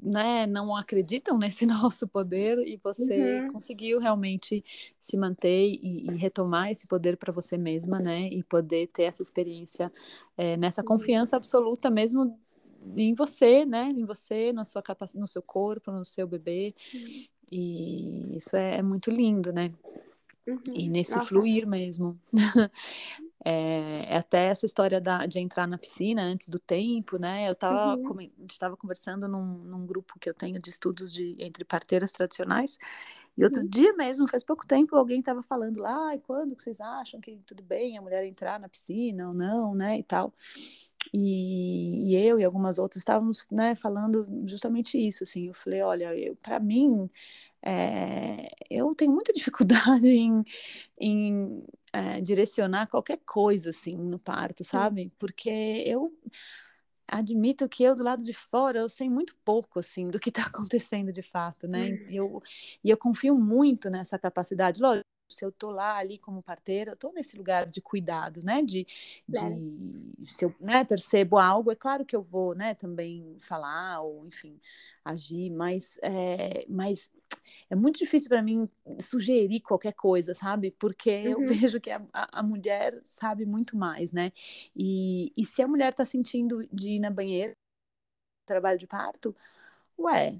[0.00, 3.52] né, não acreditam nesse nosso poder e você uhum.
[3.52, 4.64] conseguiu realmente
[4.98, 8.28] se manter e, e retomar esse poder para você mesma, né?
[8.28, 9.92] E poder ter essa experiência
[10.36, 12.38] é, nessa confiança absoluta mesmo
[12.96, 13.90] em você, né?
[13.90, 16.74] Em você, na sua capacidade, no seu corpo, no seu bebê.
[16.92, 17.24] Uhum.
[17.52, 19.72] E isso é, é muito lindo, né?
[20.46, 20.60] Uhum.
[20.74, 21.28] E nesse Nossa.
[21.28, 22.18] fluir mesmo.
[23.44, 27.50] É, é, até essa história da, de entrar na piscina antes do tempo, né?
[27.50, 28.20] Eu tava, uhum.
[28.20, 32.12] a gente estava conversando num, num, grupo que eu tenho de estudos de, entre parteiras
[32.12, 32.78] tradicionais,
[33.36, 33.68] e outro uhum.
[33.68, 37.40] dia mesmo, faz pouco tempo, alguém estava falando lá, e quando que vocês acham que
[37.44, 39.98] tudo bem a mulher entrar na piscina ou não, né?
[39.98, 40.32] E tal.
[41.12, 46.10] E, e, eu e algumas outras estávamos né, falando justamente isso, assim, eu falei, olha,
[46.42, 47.10] para mim,
[47.62, 50.42] é, eu tenho muita dificuldade em,
[50.98, 55.12] em é, direcionar qualquer coisa, assim, no parto, sabe?
[55.18, 55.50] Porque
[55.86, 56.12] eu
[57.06, 60.44] admito que eu do lado de fora eu sei muito pouco assim do que está
[60.46, 61.88] acontecendo de fato, né?
[62.08, 62.42] E eu,
[62.82, 64.80] e eu confio muito nessa capacidade.
[64.80, 68.62] Lógico, se eu tô lá ali como parteira, eu tô nesse lugar de cuidado, né?
[68.62, 68.86] De,
[69.28, 72.74] de se eu né, percebo algo, é claro que eu vou, né?
[72.74, 74.60] Também falar ou, enfim,
[75.04, 77.10] agir, mas, é, mas
[77.70, 78.68] é muito difícil para mim
[79.00, 80.70] sugerir qualquer coisa, sabe?
[80.72, 81.42] Porque uhum.
[81.42, 84.32] eu vejo que a, a, mulher sabe muito mais, né?
[84.76, 87.56] E, e se a mulher tá sentindo de ir na banheira,
[88.44, 89.34] trabalho de parto,
[89.98, 90.38] ué,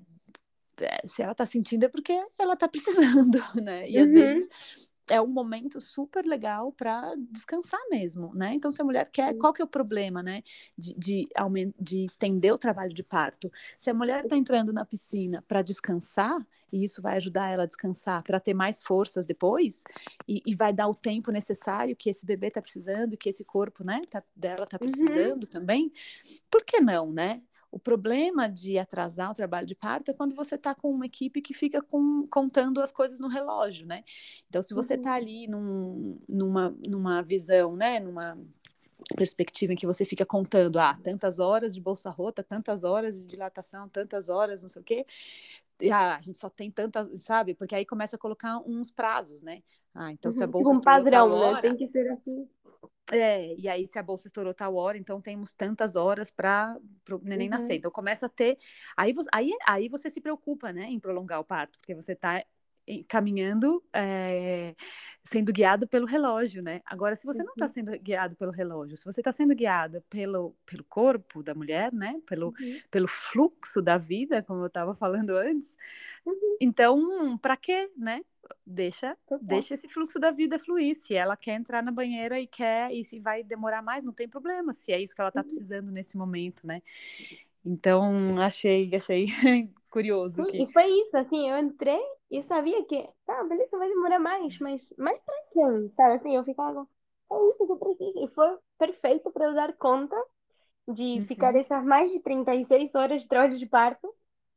[1.05, 3.89] se ela tá sentindo é porque ela tá precisando, né?
[3.89, 4.05] E uhum.
[4.05, 4.49] às vezes
[5.09, 8.55] é um momento super legal para descansar mesmo, né?
[8.55, 10.43] Então, se a mulher quer, qual que é o problema, né?
[10.77, 11.29] De, de,
[11.79, 13.51] de estender o trabalho de parto.
[13.77, 17.66] Se a mulher está entrando na piscina para descansar, e isso vai ajudar ela a
[17.66, 19.85] descansar para ter mais forças depois,
[20.27, 23.85] e, e, vai dar o tempo necessário que esse bebê está precisando, que esse corpo,
[23.85, 24.89] né, tá, dela está uhum.
[24.89, 25.51] precisando uhum.
[25.51, 25.93] também,
[26.51, 27.43] por que não, né?
[27.73, 31.41] O problema de atrasar o trabalho de parto é quando você está com uma equipe
[31.41, 34.05] que fica com, contando as coisas no relógio, né?
[34.47, 35.16] Então, se você está uhum.
[35.16, 37.99] ali num, numa, numa visão, né?
[37.99, 38.39] Numa
[39.16, 43.25] perspectiva em que você fica contando, ah, tantas horas de bolsa rota, tantas horas de
[43.27, 45.07] dilatação, tantas horas, não sei o quê.
[45.91, 47.55] Ah, a gente só tem tantas, sabe?
[47.55, 49.62] Porque aí começa a colocar uns prazos, né?
[49.95, 51.35] Ah, então uhum, se a bolsa tipo um padrão, né?
[51.35, 51.61] hora, né?
[51.62, 52.47] Tem que ser assim.
[53.11, 56.78] É, e aí se a bolsa estourou tal hora, então temos tantas horas para
[57.11, 57.55] o neném uhum.
[57.55, 57.76] nascer.
[57.76, 58.57] Então começa a ter.
[58.97, 62.43] Aí, aí, aí você se preocupa, né, em prolongar o parto, porque você está
[63.09, 64.74] caminhando, é,
[65.22, 66.80] sendo guiado pelo relógio, né?
[66.85, 67.72] Agora, se você não está uhum.
[67.72, 72.20] sendo guiado pelo relógio, se você está sendo guiada pelo, pelo corpo da mulher, né?
[72.26, 72.80] Pelo, uhum.
[72.91, 75.76] pelo fluxo da vida, como eu estava falando antes,
[76.26, 76.57] uhum.
[76.61, 78.22] então, para quê, né?
[78.66, 80.97] deixa, deixa esse fluxo da vida fluir.
[80.97, 84.28] Se ela quer entrar na banheira e quer, e se vai demorar mais, não tem
[84.28, 85.47] problema, se é isso que ela está uhum.
[85.47, 86.83] precisando nesse momento, né?
[87.64, 89.26] Então, achei, achei
[89.91, 90.45] curioso.
[90.45, 90.62] Sim, que...
[90.62, 92.01] E foi isso, assim, eu entrei
[92.39, 95.91] e sabia que, tá, beleza, vai demorar mais, mas mais pra quem?
[95.97, 96.87] Sabe, assim, eu ficava,
[97.30, 98.24] é isso que eu preciso.
[98.24, 100.16] E foi perfeito para eu dar conta
[100.89, 101.26] de uhum.
[101.26, 104.12] ficar essas mais de 36 horas de trabalho de parto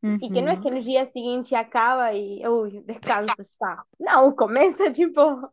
[0.06, 0.20] Uhum.
[0.22, 3.84] E que não é que no dia seguinte acaba e eu descanso, está.
[4.00, 5.52] Não, começa tipo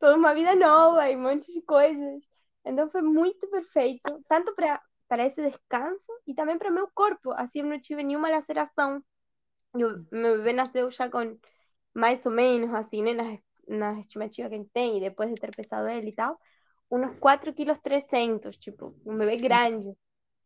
[0.00, 2.22] toda uma vida nova e um monte de coisas.
[2.64, 7.30] Então foi muito perfeito, tanto para para esse descanso e também para meu corpo.
[7.32, 9.00] Assim eu não tive nenhuma laceração.
[9.78, 11.36] Eu, meu bebê nasceu já com
[11.94, 15.40] mais ou menos, assim, né, nas, nas estimativas que a gente tem, e depois de
[15.40, 16.38] ter pesado ele e tal,
[16.90, 19.96] uns 4 quilos 300, tipo, um bebê grande.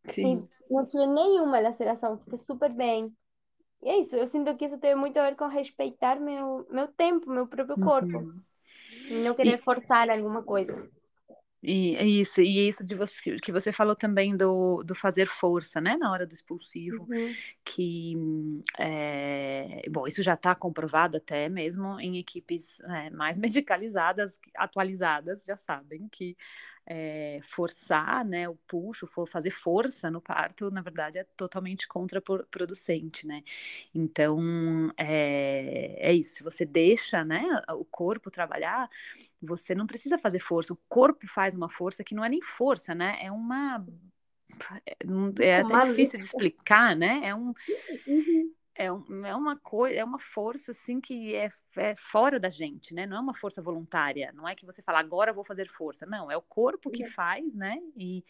[0.06, 0.42] Sim.
[0.68, 3.12] E não tive nenhuma laceração, fiquei super bem.
[3.82, 6.88] E é isso, eu sinto que isso tem muito a ver com respeitar meu, meu
[6.88, 8.18] tempo, meu próprio corpo.
[8.18, 8.40] Uhum.
[9.08, 10.88] E não querer forçar alguma coisa.
[11.62, 15.80] E é isso, e isso de você que você falou também do, do fazer força,
[15.80, 17.36] né, na hora do expulsivo, Uhum.
[17.64, 18.14] que
[18.78, 25.56] é, bom, isso já está comprovado até mesmo em equipes é, mais medicalizadas, atualizadas, já
[25.56, 26.36] sabem que
[26.86, 33.26] é, forçar, né, o puxo, for fazer força no parto, na verdade é totalmente contraproducente,
[33.26, 33.42] né?
[33.94, 36.36] Então é, é isso.
[36.36, 38.88] Se você deixa, né, o corpo trabalhar,
[39.40, 40.72] você não precisa fazer força.
[40.72, 43.18] O corpo faz uma força que não é nem força, né?
[43.22, 43.84] É uma
[45.40, 45.76] é até Comando.
[45.76, 47.20] difícil de explicar, né?
[47.24, 47.54] É um
[48.06, 48.54] Uhum.
[48.84, 52.94] É, um, é uma coisa, é uma força assim que é, é fora da gente,
[52.94, 53.06] né?
[53.06, 54.32] Não é uma força voluntária.
[54.34, 56.06] Não é que você fala agora eu vou fazer força.
[56.06, 57.04] Não, é o corpo que Uhum.
[57.04, 57.76] faz, né?
[57.96, 58.24] E,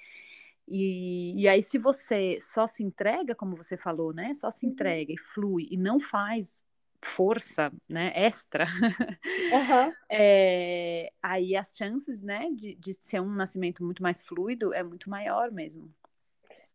[0.68, 4.34] e, e aí se você só se entrega, como você falou, né?
[4.34, 4.66] Só se Uhum.
[4.66, 6.64] entrega e flui e não faz
[7.02, 8.12] força, né?
[8.14, 8.66] Extra.
[9.50, 9.94] Aham.
[10.12, 12.50] É, aí as chances, né?
[12.52, 15.92] De, de ser um nascimento muito mais fluido é muito maior mesmo.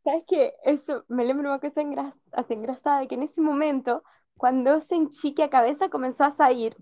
[0.05, 0.41] ¿Sabes qué?
[0.63, 4.01] Eso me lembro uma coisa engra assim, engraçada, que nesse momento,
[4.37, 6.73] quando eu senti que a cabeça começou a sair,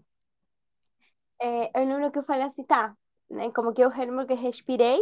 [1.76, 2.95] eu lembro que eu falei assim, tá,
[3.30, 3.51] né?
[3.51, 5.01] Como que eu lembro que respirei,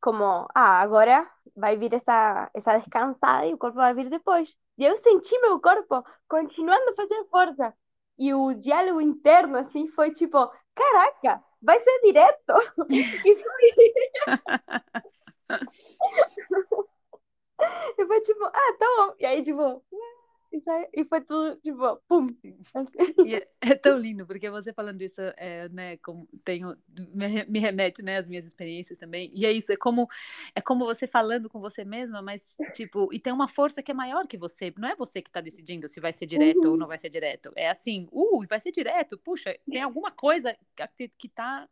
[0.00, 4.56] como, ah, agora vai vir essa, essa descansada e o corpo vai vir depois.
[4.78, 7.74] E eu senti meu corpo continuando a fazer força.
[8.18, 10.38] E o diálogo interno, assim, foi tipo,
[10.74, 12.52] caraca, vai ser direto.
[13.24, 13.74] E foi...
[17.98, 19.14] E foi tipo, ah, tá bom.
[19.20, 19.82] E aí, tipo,
[20.52, 22.26] e, sai- e foi tudo, tipo, pum.
[23.26, 26.76] É, é tão lindo, porque você falando isso, é, né, como tenho,
[27.12, 30.08] me, me remete, né, às minhas experiências também, e é isso, é como,
[30.54, 33.94] é como você falando com você mesma, mas, tipo, e tem uma força que é
[33.94, 36.76] maior que você, não é você que tá decidindo se vai ser direto ou Uhum.
[36.76, 40.56] não vai ser direto, é assim, uh, vai ser direto, puxa, tem alguma coisa
[40.96, 41.68] que, que tá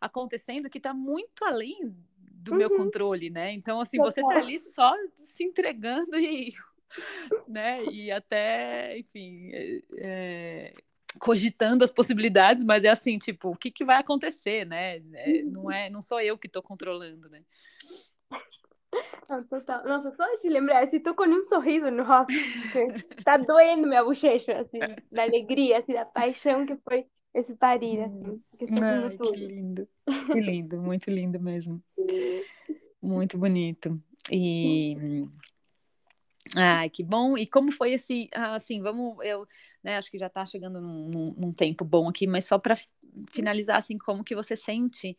[0.00, 1.94] acontecendo que tá muito além
[2.46, 2.76] do meu Uhum.
[2.76, 6.54] controle, né, então, assim, você tá ali só se entregando e
[7.48, 7.84] né?
[7.84, 9.50] E até, enfim,
[9.98, 10.72] é,
[11.18, 14.96] cogitando as possibilidades, mas é assim, tipo, o que, que vai acontecer, né?
[15.14, 17.42] É, não é, não sou eu que estou controlando, né?
[19.28, 19.84] Não, total.
[19.84, 22.32] Nossa, só de lembrar, assim, tô com um sorriso no rosto,
[23.24, 24.80] tá doendo minha bochecha, assim,
[25.10, 27.06] da alegria, assim, da paixão que foi
[27.38, 29.46] esse parir, assim, que estou Ai, sentindo que tudo.
[29.46, 29.88] lindo,
[30.32, 31.82] que lindo, muito lindo mesmo,
[33.00, 34.00] muito bonito.
[34.30, 34.96] E
[36.54, 37.36] Ai, que bom.
[37.36, 39.46] E como foi esse, assim, vamos, eu,
[39.82, 42.78] né, acho que já está chegando num, num, num tempo bom aqui, mas só para
[43.30, 45.16] finalizar, assim, como que você sente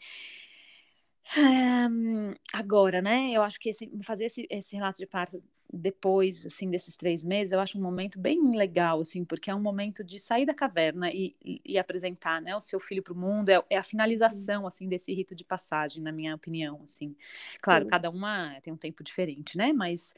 [1.37, 3.31] um, agora, né?
[3.31, 7.51] Eu acho que esse, fazer esse, esse relato de parto depois, assim, desses três meses,
[7.51, 11.11] eu acho um momento bem legal, assim, porque é um momento de sair da caverna
[11.11, 14.65] e, e, e apresentar, né, o seu filho para o mundo, é, é, a finalização,
[14.65, 17.15] assim, desse rito de passagem, na minha opinião, assim.
[17.61, 17.89] Claro, Sim.
[17.91, 19.73] cada uma tem um tempo diferente, né?
[19.73, 20.13] Mas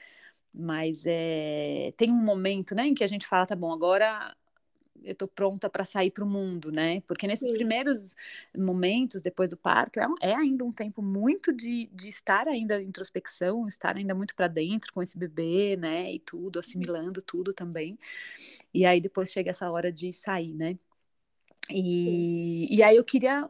[0.51, 4.35] mas é, tem um momento, né, em que a gente fala, tá bom, agora
[5.03, 7.01] eu tô pronta para sair para o mundo, né?
[7.01, 7.55] Porque nesses Sim.
[7.55, 8.15] primeiros
[8.57, 12.87] momentos depois do parto é, é ainda um tempo muito de, de estar ainda em
[12.87, 16.11] introspecção, estar ainda muito para dentro com esse bebê, né?
[16.13, 17.97] E tudo, assimilando tudo também.
[18.73, 20.77] E aí depois chega essa hora de sair, né?
[21.69, 23.49] E, e aí eu queria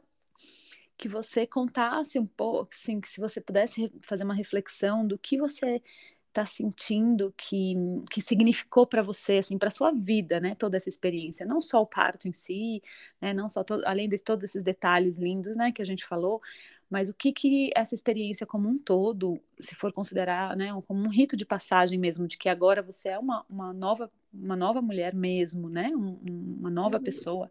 [0.98, 5.38] que você contasse um pouco, assim, que se você pudesse fazer uma reflexão do que
[5.38, 5.82] você
[6.30, 7.76] está sentindo que,
[8.12, 11.88] que significou para você, assim, para sua vida, né, toda essa experiência, não só o
[11.88, 12.82] parto em si,
[13.22, 16.42] né, não só to além de todos esses detalhes lindos, né, que a gente falou,
[16.90, 21.10] mas o que que essa experiência como um todo, se for considerar, né, como um
[21.10, 25.16] rito de passagem mesmo, de que agora você é uma, uma nova uma nova mulher
[25.16, 26.20] mesmo, né, um,
[26.60, 27.04] uma nova Uhum.
[27.04, 27.50] pessoa,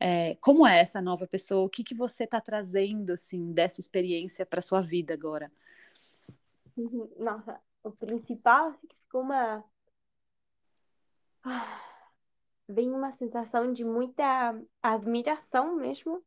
[0.00, 1.64] é, como é essa nova pessoa?
[1.66, 5.50] O que que você está trazendo assim dessa experiência para sua vida agora?
[6.76, 7.10] Uhum.
[7.18, 9.64] Nossa, o principal assim, que ficou uma
[11.44, 11.80] ah,
[12.68, 16.22] vem uma sensação de muita admiração mesmo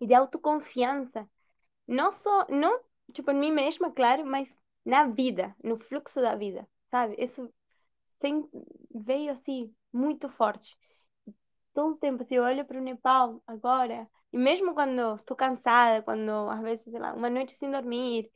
[0.00, 1.28] e de autoconfiança.
[1.86, 2.80] Não só, não
[3.12, 7.16] tipo em mim mesma, claro, mas na vida, no fluxo da vida, sabe?
[7.18, 7.52] Isso
[8.18, 8.48] tem,
[8.94, 10.76] veio assim muito forte.
[11.72, 16.02] Todo o tempo, se eu olho para o Nepal agora, e mesmo quando estou cansada,
[16.02, 18.30] quando às vezes, sei lá, uma noite sem dormir,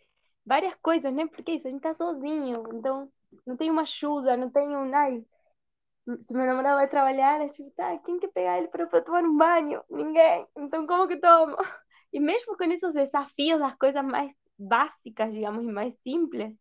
[0.49, 1.26] várias coisas, né?
[1.28, 3.11] Porque isso, a gente tá sozinho, então
[3.46, 5.24] não tem uma ajuda, não tem um, ai,
[6.26, 9.36] se meu namorado vai trabalhar, é tipo, tá, quem quer pegar ele para tomar um
[9.36, 9.82] banho?
[9.90, 10.46] Ninguém.
[10.57, 11.57] Então, como que tomo?
[12.11, 16.55] E mesmo com esses desafios, as coisas mais básicas, digamos, e mais simples,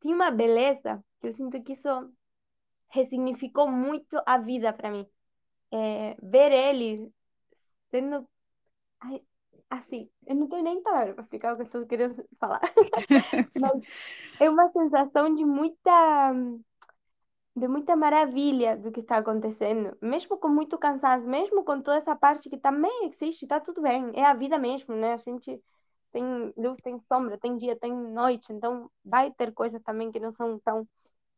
[0.00, 1.88] tem uma beleza que eu sinto que isso
[2.90, 5.06] ressignificou muito a vida para mim.
[5.72, 7.12] É, ver ele
[7.90, 8.28] sendo
[9.70, 12.60] assim, eu não tenho nem palavra para explicar o que eu estou querendo falar.
[13.60, 13.82] Mas
[14.40, 16.32] é uma sensação de muita
[17.56, 22.14] de muita maravilha do que está acontecendo, mesmo com muito cansaço, mesmo com toda essa
[22.14, 25.14] parte que também existe, está tudo bem, é a vida mesmo, né?
[25.14, 25.58] A gente
[26.12, 30.34] tem luz, tem sombra, tem dia, tem noite, então vai ter coisas também que não
[30.34, 30.86] são tão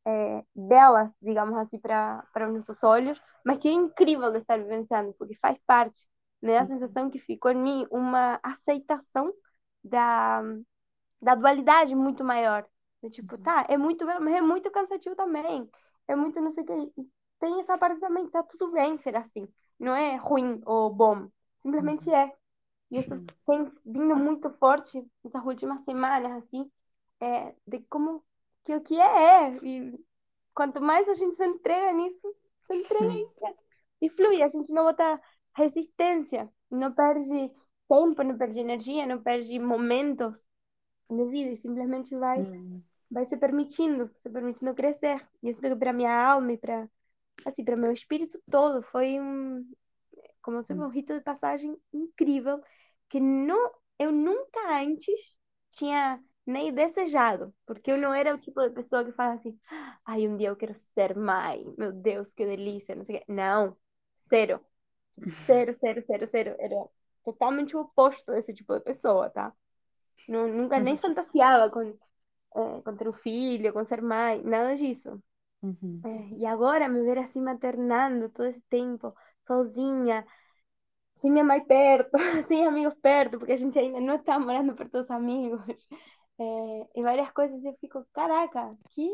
[0.06, 5.14] é, belas, digamos assim, para para nossos olhos, mas que é incrível de estar vivenciando,
[5.18, 6.06] porque faz parte,
[6.42, 6.58] né?
[6.58, 9.32] A sensação que ficou em mim uma aceitação
[9.82, 10.42] da
[11.20, 12.64] da dualidade muito maior.
[13.10, 15.68] tipo, tá, é muito, é muito cansativo também
[16.08, 17.00] é muito não sei o que.
[17.00, 17.08] E
[17.38, 19.46] tem essa parte também, tá tudo bem ser assim.
[19.78, 21.28] Não é ruim ou bom.
[21.62, 22.16] Simplesmente uhum.
[22.16, 22.32] é.
[22.90, 23.10] E isso
[23.46, 26.68] tem vindo muito forte nessas últimas semanas, assim,
[27.20, 28.24] é, de como
[28.64, 29.58] que o que é, é.
[29.62, 30.04] E
[30.54, 32.34] quanto mais a gente se entrega nisso,
[32.66, 33.54] se entrega
[34.00, 34.42] e flui.
[34.42, 35.20] A gente não bota
[35.58, 37.52] resistência, não perde
[37.88, 40.44] tempo, não perde energia, não perde momentos
[41.10, 45.26] de vida e simplesmente vai uhum vai se permitindo, se permitindo crescer.
[45.42, 46.88] E isso para minha alma e para
[47.46, 49.64] assim, para meu espírito todo foi um
[50.42, 52.62] como se fosse um rito de passagem incrível
[53.08, 55.36] que não eu nunca antes
[55.70, 59.58] tinha nem desejado, porque eu não era o tipo de pessoa que fala assim,
[60.04, 63.24] ai, um dia eu quero ser mãe, meu Deus, que delícia, não sei o quê.
[63.28, 63.76] Não,
[64.30, 64.60] zero.
[65.26, 66.56] Zero, zero, zero, zero.
[66.58, 66.76] Era
[67.24, 69.52] totalmente o oposto desse tipo de pessoa, tá?
[70.28, 71.96] Não, nunca nem fantasiava com
[72.54, 75.22] é, com ter um filho, com ser mãe, nada disso.
[75.62, 76.00] Uhum.
[76.04, 79.14] É, e agora me ver assim maternando todo esse tempo,
[79.46, 80.24] sozinha,
[81.20, 82.12] sem minha mãe perto,
[82.48, 85.60] sem amigos perto, porque a gente ainda não está morando perto dos amigos,
[86.38, 89.10] é, e várias coisas, eu fico, caraca, que,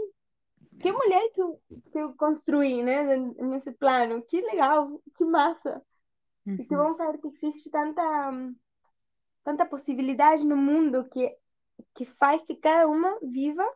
[0.80, 3.02] que mulher que eu, que eu construí, né,
[3.38, 5.82] nesse plano, que legal, que massa.
[6.46, 6.56] Uhum.
[6.58, 8.02] E que bom saber que existe tanta,
[9.42, 11.36] tanta possibilidade no mundo que
[11.94, 13.68] que faz que cada uma viva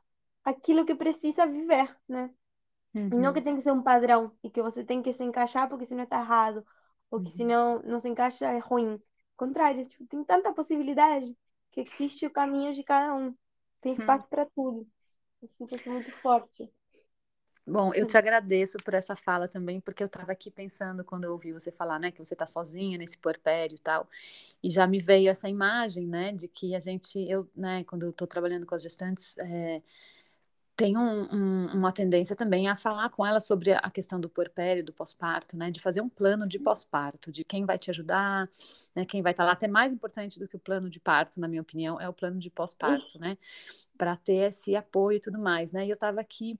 [0.44, 2.30] aquilo que precisa viver, né?
[2.94, 3.06] Uhum.
[3.06, 5.68] E não que tem que ser um padrão e que você tem que se encaixar
[5.68, 6.64] porque senão está errado,
[7.10, 7.36] ou que uhum.
[7.36, 8.92] senão não se encaixa é ruim.
[8.92, 11.36] Ao contrário, tipo, tem tanta possibilidade
[11.70, 13.34] que existe o caminho de cada um.
[13.80, 14.86] Tem espaço para tudo.
[15.40, 16.72] Eu sinto isso muito forte.
[17.68, 21.32] Bom, eu te agradeço por essa fala também, porque eu estava aqui pensando quando eu
[21.32, 24.08] ouvi você falar, né, que você está sozinha nesse puerpério e tal,
[24.62, 28.10] e já me veio essa imagem, né, de que a gente, eu, né, quando eu
[28.10, 29.82] estou trabalhando com as gestantes, é,
[30.76, 34.82] tenho um, um, uma tendência também a falar com elas sobre a questão do puerpério,
[34.84, 38.48] do pós-parto, né, de fazer um plano de pós-parto, de quem vai te ajudar,
[38.94, 41.38] né, quem vai estar tá lá, até mais importante do que o plano de parto,
[41.38, 43.36] na minha opinião, é o plano de pós-parto, né,
[43.98, 46.58] para ter esse apoio e tudo mais, né, e eu estava aqui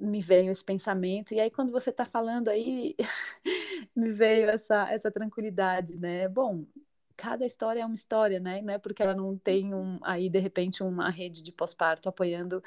[0.00, 2.96] me veio esse pensamento, e aí quando você está falando aí,
[3.94, 6.28] me veio essa, essa tranquilidade, né?
[6.28, 6.64] Bom,
[7.18, 8.62] cada história é uma história, né?
[8.62, 12.62] Não é porque ela não tem um, aí, de repente, uma rede de pós-parto apoiando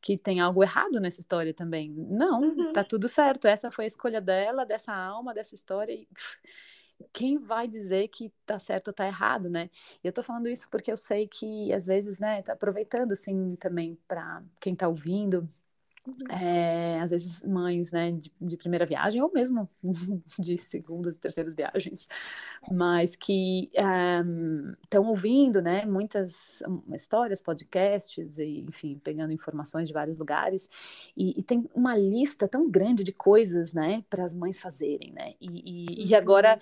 [0.00, 1.90] que tem algo errado nessa história também.
[1.90, 2.72] Não, uhum.
[2.72, 3.48] tá tudo certo.
[3.48, 5.92] Essa foi a escolha dela, dessa alma, dessa história.
[5.92, 6.08] E
[7.12, 9.68] quem vai dizer que tá certo ou tá errado, né?
[10.04, 13.98] Eu tô falando isso porque eu sei que, às vezes, né, tá aproveitando, assim, também
[14.06, 15.48] para quem tá ouvindo
[16.30, 19.68] é, às vezes mães, né, de, de, primeira viagem ou mesmo
[20.38, 22.08] de segundas e terceiras viagens,
[22.70, 23.70] mas que
[24.82, 26.62] estão um, ouvindo, né, muitas
[26.94, 30.70] histórias, podcasts, e, enfim, pegando informações de vários lugares,
[31.16, 35.30] e, e tem uma lista tão grande de coisas, né, para as mães fazerem, né,
[35.40, 36.58] e, e, e agora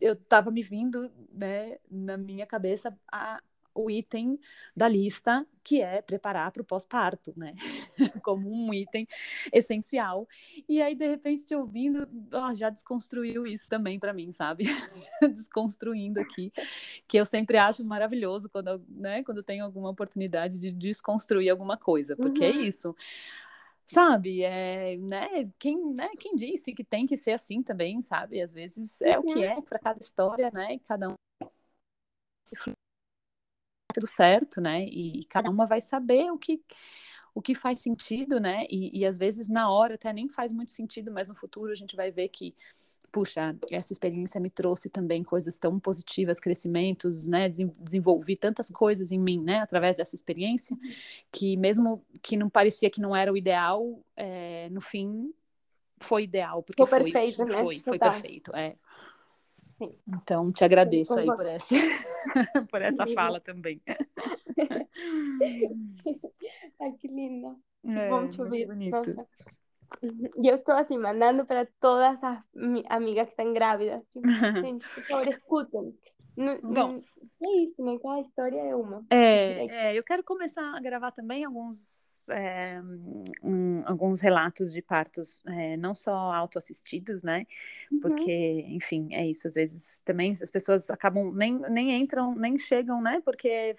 [0.00, 3.40] eu estava me vindo, né, na minha cabeça a
[3.74, 4.38] o item
[4.76, 7.54] da lista, que é preparar para o pós-parto, né?
[8.22, 9.06] Como um item
[9.52, 10.28] essencial.
[10.68, 14.64] E aí, de repente, te ouvindo, oh, já desconstruiu isso também para mim, sabe?
[15.34, 16.52] Desconstruindo aqui,
[17.08, 22.14] que eu sempre acho maravilhoso quando, né, quando tenho alguma oportunidade de desconstruir alguma coisa,
[22.16, 22.60] porque é uhum.
[22.60, 22.94] é isso
[23.86, 24.42] sabe?
[24.42, 25.50] É, né?
[25.58, 26.08] Quem, né?
[26.18, 28.40] Quem disse que tem que ser assim também, sabe?
[28.40, 29.24] Às vezes é uhum.
[29.24, 29.44] o que uhum.
[29.44, 30.74] é para cada história, né?
[30.74, 31.14] E cada um
[32.44, 32.56] se
[33.94, 34.84] tudo certo, né?
[34.84, 36.60] E, cada uma vai saber o que
[37.34, 38.64] o que faz sentido, né?
[38.70, 41.74] E, e às vezes na hora até nem faz muito sentido, mas no futuro a
[41.74, 42.54] gente vai ver que
[43.10, 47.48] puxa, essa experiência me trouxe também coisas tão positivas, crescimentos, né?
[47.48, 49.60] Desenvolvi tantas coisas em mim, né?
[49.60, 50.76] Através dessa experiência,
[51.30, 55.32] que mesmo que não parecia que não era o ideal, é, no fim
[56.00, 57.62] foi ideal, porque Foi foi, perfeito, né?
[57.62, 58.76] foi, foi perfeito, é.
[60.06, 61.74] Então, te agradeço aí por essa,
[62.70, 63.80] por essa fala também.
[66.80, 67.56] Ai, que linda.
[67.84, 68.66] É, Bom te ouvir.
[68.66, 68.96] bonito.
[70.36, 74.02] E estou assim, mandando para todas as mi- amigas que estão grávidas.
[74.12, 75.98] Por favor, escutem.
[76.36, 77.02] Não, Bom.
[77.42, 77.96] é isso, né?
[78.02, 79.04] Cada história é uma.
[79.10, 82.80] É, é, eu quero começar a gravar também alguns, é,
[83.42, 87.46] um- alguns relatos de partos, é, não só autoassistidos, né?
[87.92, 88.00] Uhum.
[88.00, 89.46] Porque, enfim, é isso.
[89.46, 93.20] Às vezes também as pessoas acabam, nem, nem entram, nem chegam, né?
[93.24, 93.72] Porque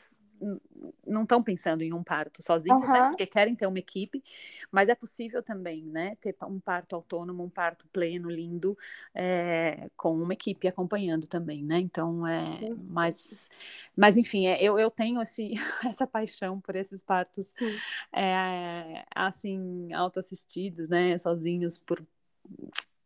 [1.06, 3.02] não estão pensando em um parto sozinhos, né?
[3.02, 3.10] Aham.
[3.10, 4.24] Porque querem ter uma equipe,
[4.72, 6.16] mas é possível também, né?
[6.18, 8.78] Ter um parto autônomo, um parto pleno, lindo,
[9.14, 11.80] é, com uma equipe acompanhando também, né?
[11.80, 12.86] Então, é, Sim.
[12.90, 13.50] mas,
[13.96, 15.54] mas enfim, é, eu, eu tenho esse,
[15.86, 17.84] essa paixão por esses partos, Sim.
[18.14, 21.18] é, assim, autoassistidos, né?
[21.18, 22.06] Sozinhos, por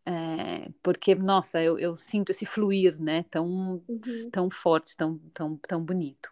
[0.06, 3.24] é, porque, nossa, eu, eu sinto esse fluir, né?
[3.30, 4.30] Tão, Uhum.
[4.32, 6.32] tão forte, tão, tão, tão bonito.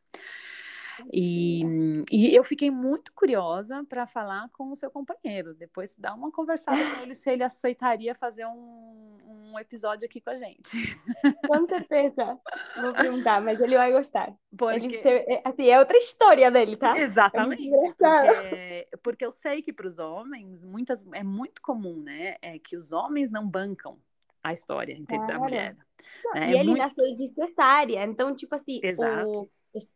[1.13, 5.53] E, e eu fiquei muito curiosa para falar com o seu companheiro.
[5.53, 10.29] Depois dá uma conversada com ele se ele aceitaria fazer um, um episódio aqui com
[10.29, 10.99] a gente.
[11.47, 12.39] Com certeza.
[12.81, 14.27] Vou perguntar, mas ele vai gostar.
[14.27, 16.97] Ele, Porque, se- é- assim, é outra história dele, tá?
[16.97, 18.27] Exatamente, engraçado.
[18.27, 22.35] porque, porque eu sei que para os homens muitas, é muito comum, né?
[22.41, 23.99] É que os homens não bancam
[24.43, 25.75] a história inte- da mulher.
[26.23, 26.51] Não, né?
[26.51, 29.49] E É ele muito- nasceu de cesárea, então, tipo assim, Exato.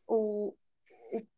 [0.07, 0.53] o, o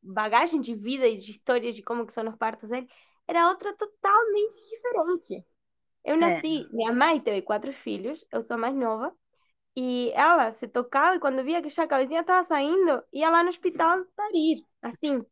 [0.01, 2.87] bagagem de vida e de história de como que são os partos dele
[3.27, 5.45] era outra totalmente diferente.
[6.03, 6.41] Eu É.
[6.41, 9.13] nasci, minha mãe teve quatro filhos, eu sou mais nova,
[9.75, 13.43] e ela se tocava e quando via que já a cabecinha estava saindo, ia lá
[13.43, 15.25] no hospital parir, assim.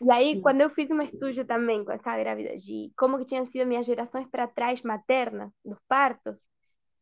[0.00, 3.46] E aí, quando eu fiz um estudo também com essa grávida de como que tinham
[3.46, 6.36] sido minhas gerações para trás maternas, dos partos,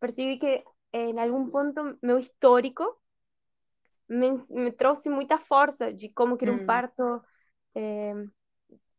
[0.00, 0.46] percebi que
[0.92, 2.84] eh, em algum ponto meu histórico
[4.08, 6.60] me, me trouxe muita força de como que era um Hum.
[6.60, 7.22] parto,
[7.76, 8.14] eh,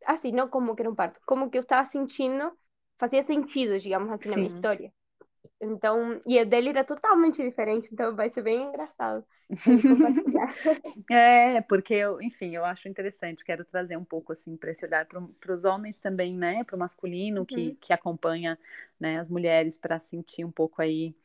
[0.06, 2.52] assim, não como que era um parto, como que eu estava sentindo,
[3.00, 4.50] fazia sentido, digamos assim, na minha Sim.
[4.50, 4.94] história.
[5.62, 9.26] Então, e a dele era totalmente diferente, então vai ser bem engraçado.
[11.10, 15.06] É, porque eu, enfim, eu acho interessante, quero trazer um pouco assim para esse olhar
[15.08, 17.78] para os homens também, né, para o masculino que, Uhum.
[17.82, 18.58] que acompanha,
[19.00, 21.16] né, as mulheres para sentir um pouco aí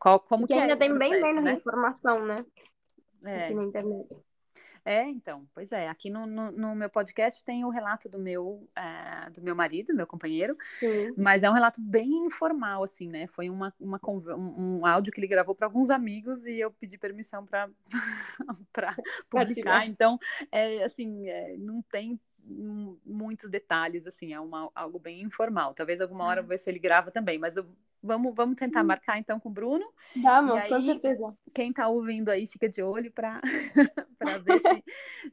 [0.00, 1.58] qual, como Porque que é ainda esse tem bem processo, menos né?
[1.58, 2.44] informação, né?
[3.24, 4.16] É, Aqui na internet.
[4.84, 8.68] é, então, pois é, aqui no, no, no meu podcast tem o relato do meu,
[8.76, 11.12] eh, do meu marido, meu companheiro, Sim.
[11.16, 13.26] Mas é um relato bem informal, assim, né?
[13.26, 16.96] Foi uma, uma, um, um áudio que ele gravou para alguns amigos e eu pedi
[16.96, 17.68] permissão para
[19.28, 19.86] publicar.
[19.86, 20.18] Então,
[20.52, 22.20] é, assim, é, não tem
[23.04, 25.74] muitos detalhes, assim, é uma, algo bem informal.
[25.74, 27.66] Talvez alguma hora eu vou ver se ele grava também, mas eu,
[28.02, 29.84] vamos, vamos tentar marcar então com o Bruno.
[30.22, 31.34] Vamos, E com aí- certeza.
[31.54, 33.40] Quem está ouvindo aí fica de olho para
[34.44, 34.84] ver se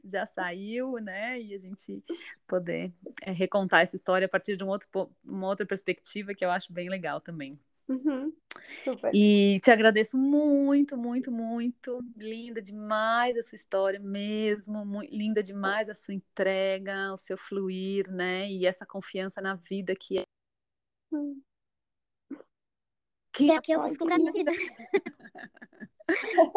[0.04, 1.40] já saiu, né?
[1.40, 2.02] E a gente
[2.46, 2.92] poder
[3.22, 4.88] é, recontar essa história a partir de um outro,
[5.24, 7.58] uma outra perspectiva que eu acho bem legal também.
[7.88, 8.32] Uhum.
[8.82, 9.12] Super.
[9.14, 12.00] E te agradeço muito, muito, muito.
[12.16, 18.10] Linda demais a sua história mesmo, mu- linda demais a sua entrega, o seu fluir,
[18.10, 18.50] né?
[18.50, 20.24] E essa confiança na vida que é
[21.12, 21.40] Hum.
[23.36, 24.52] Que É aqui eu que pra minha vida.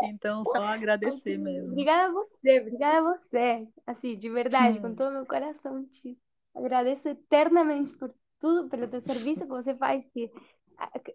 [0.01, 1.71] então só agradecer mesmo.
[1.71, 3.67] Obrigada a você, obrigada a você.
[3.85, 4.93] Assim, de verdade, com Hum.
[4.93, 6.17] todo o meu coração, te
[6.55, 10.03] agradeço eternamente por tudo, pelo teu serviço que você faz.
[10.11, 10.31] Que,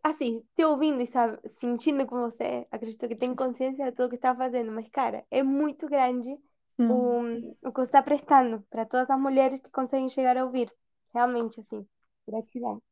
[0.02, 4.16] assim, te ouvindo e sabe, sentindo com você, acredito que tem consciência de tudo que
[4.16, 6.30] está fazendo, mas, cara, é muito grande
[6.78, 6.86] Hum.
[6.86, 7.20] o,
[7.62, 10.70] o que você está prestando para todas as mulheres que conseguem chegar a ouvir.
[11.14, 11.86] Realmente, assim,
[12.26, 12.82] gratidão.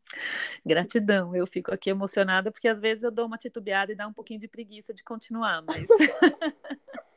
[0.65, 4.13] Gratidão, eu fico aqui emocionada porque às vezes eu dou uma titubeada e dá um
[4.13, 5.87] pouquinho de preguiça de continuar, mas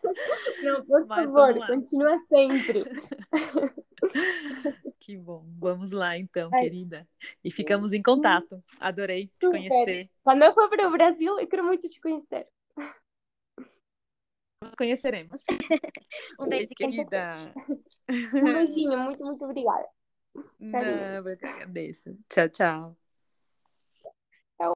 [0.62, 2.84] Não, por Mas favor, continua sempre.
[5.00, 5.44] que bom.
[5.58, 6.60] Vamos lá então, Ai.
[6.60, 7.08] querida.
[7.42, 8.62] E ficamos em contato.
[8.80, 9.68] Adorei te Super.
[9.68, 10.10] conhecer.
[10.22, 12.46] Quando eu for para o Brasil, eu quero muito te conhecer.
[14.62, 15.42] Nos conheceremos.
[16.40, 16.74] Um beijo.
[16.76, 17.54] querida.
[18.08, 19.88] Um beijinho, muito, muito obrigada.
[20.58, 22.18] Não, eu que agradeço.
[22.28, 23.03] Tchau, tchau.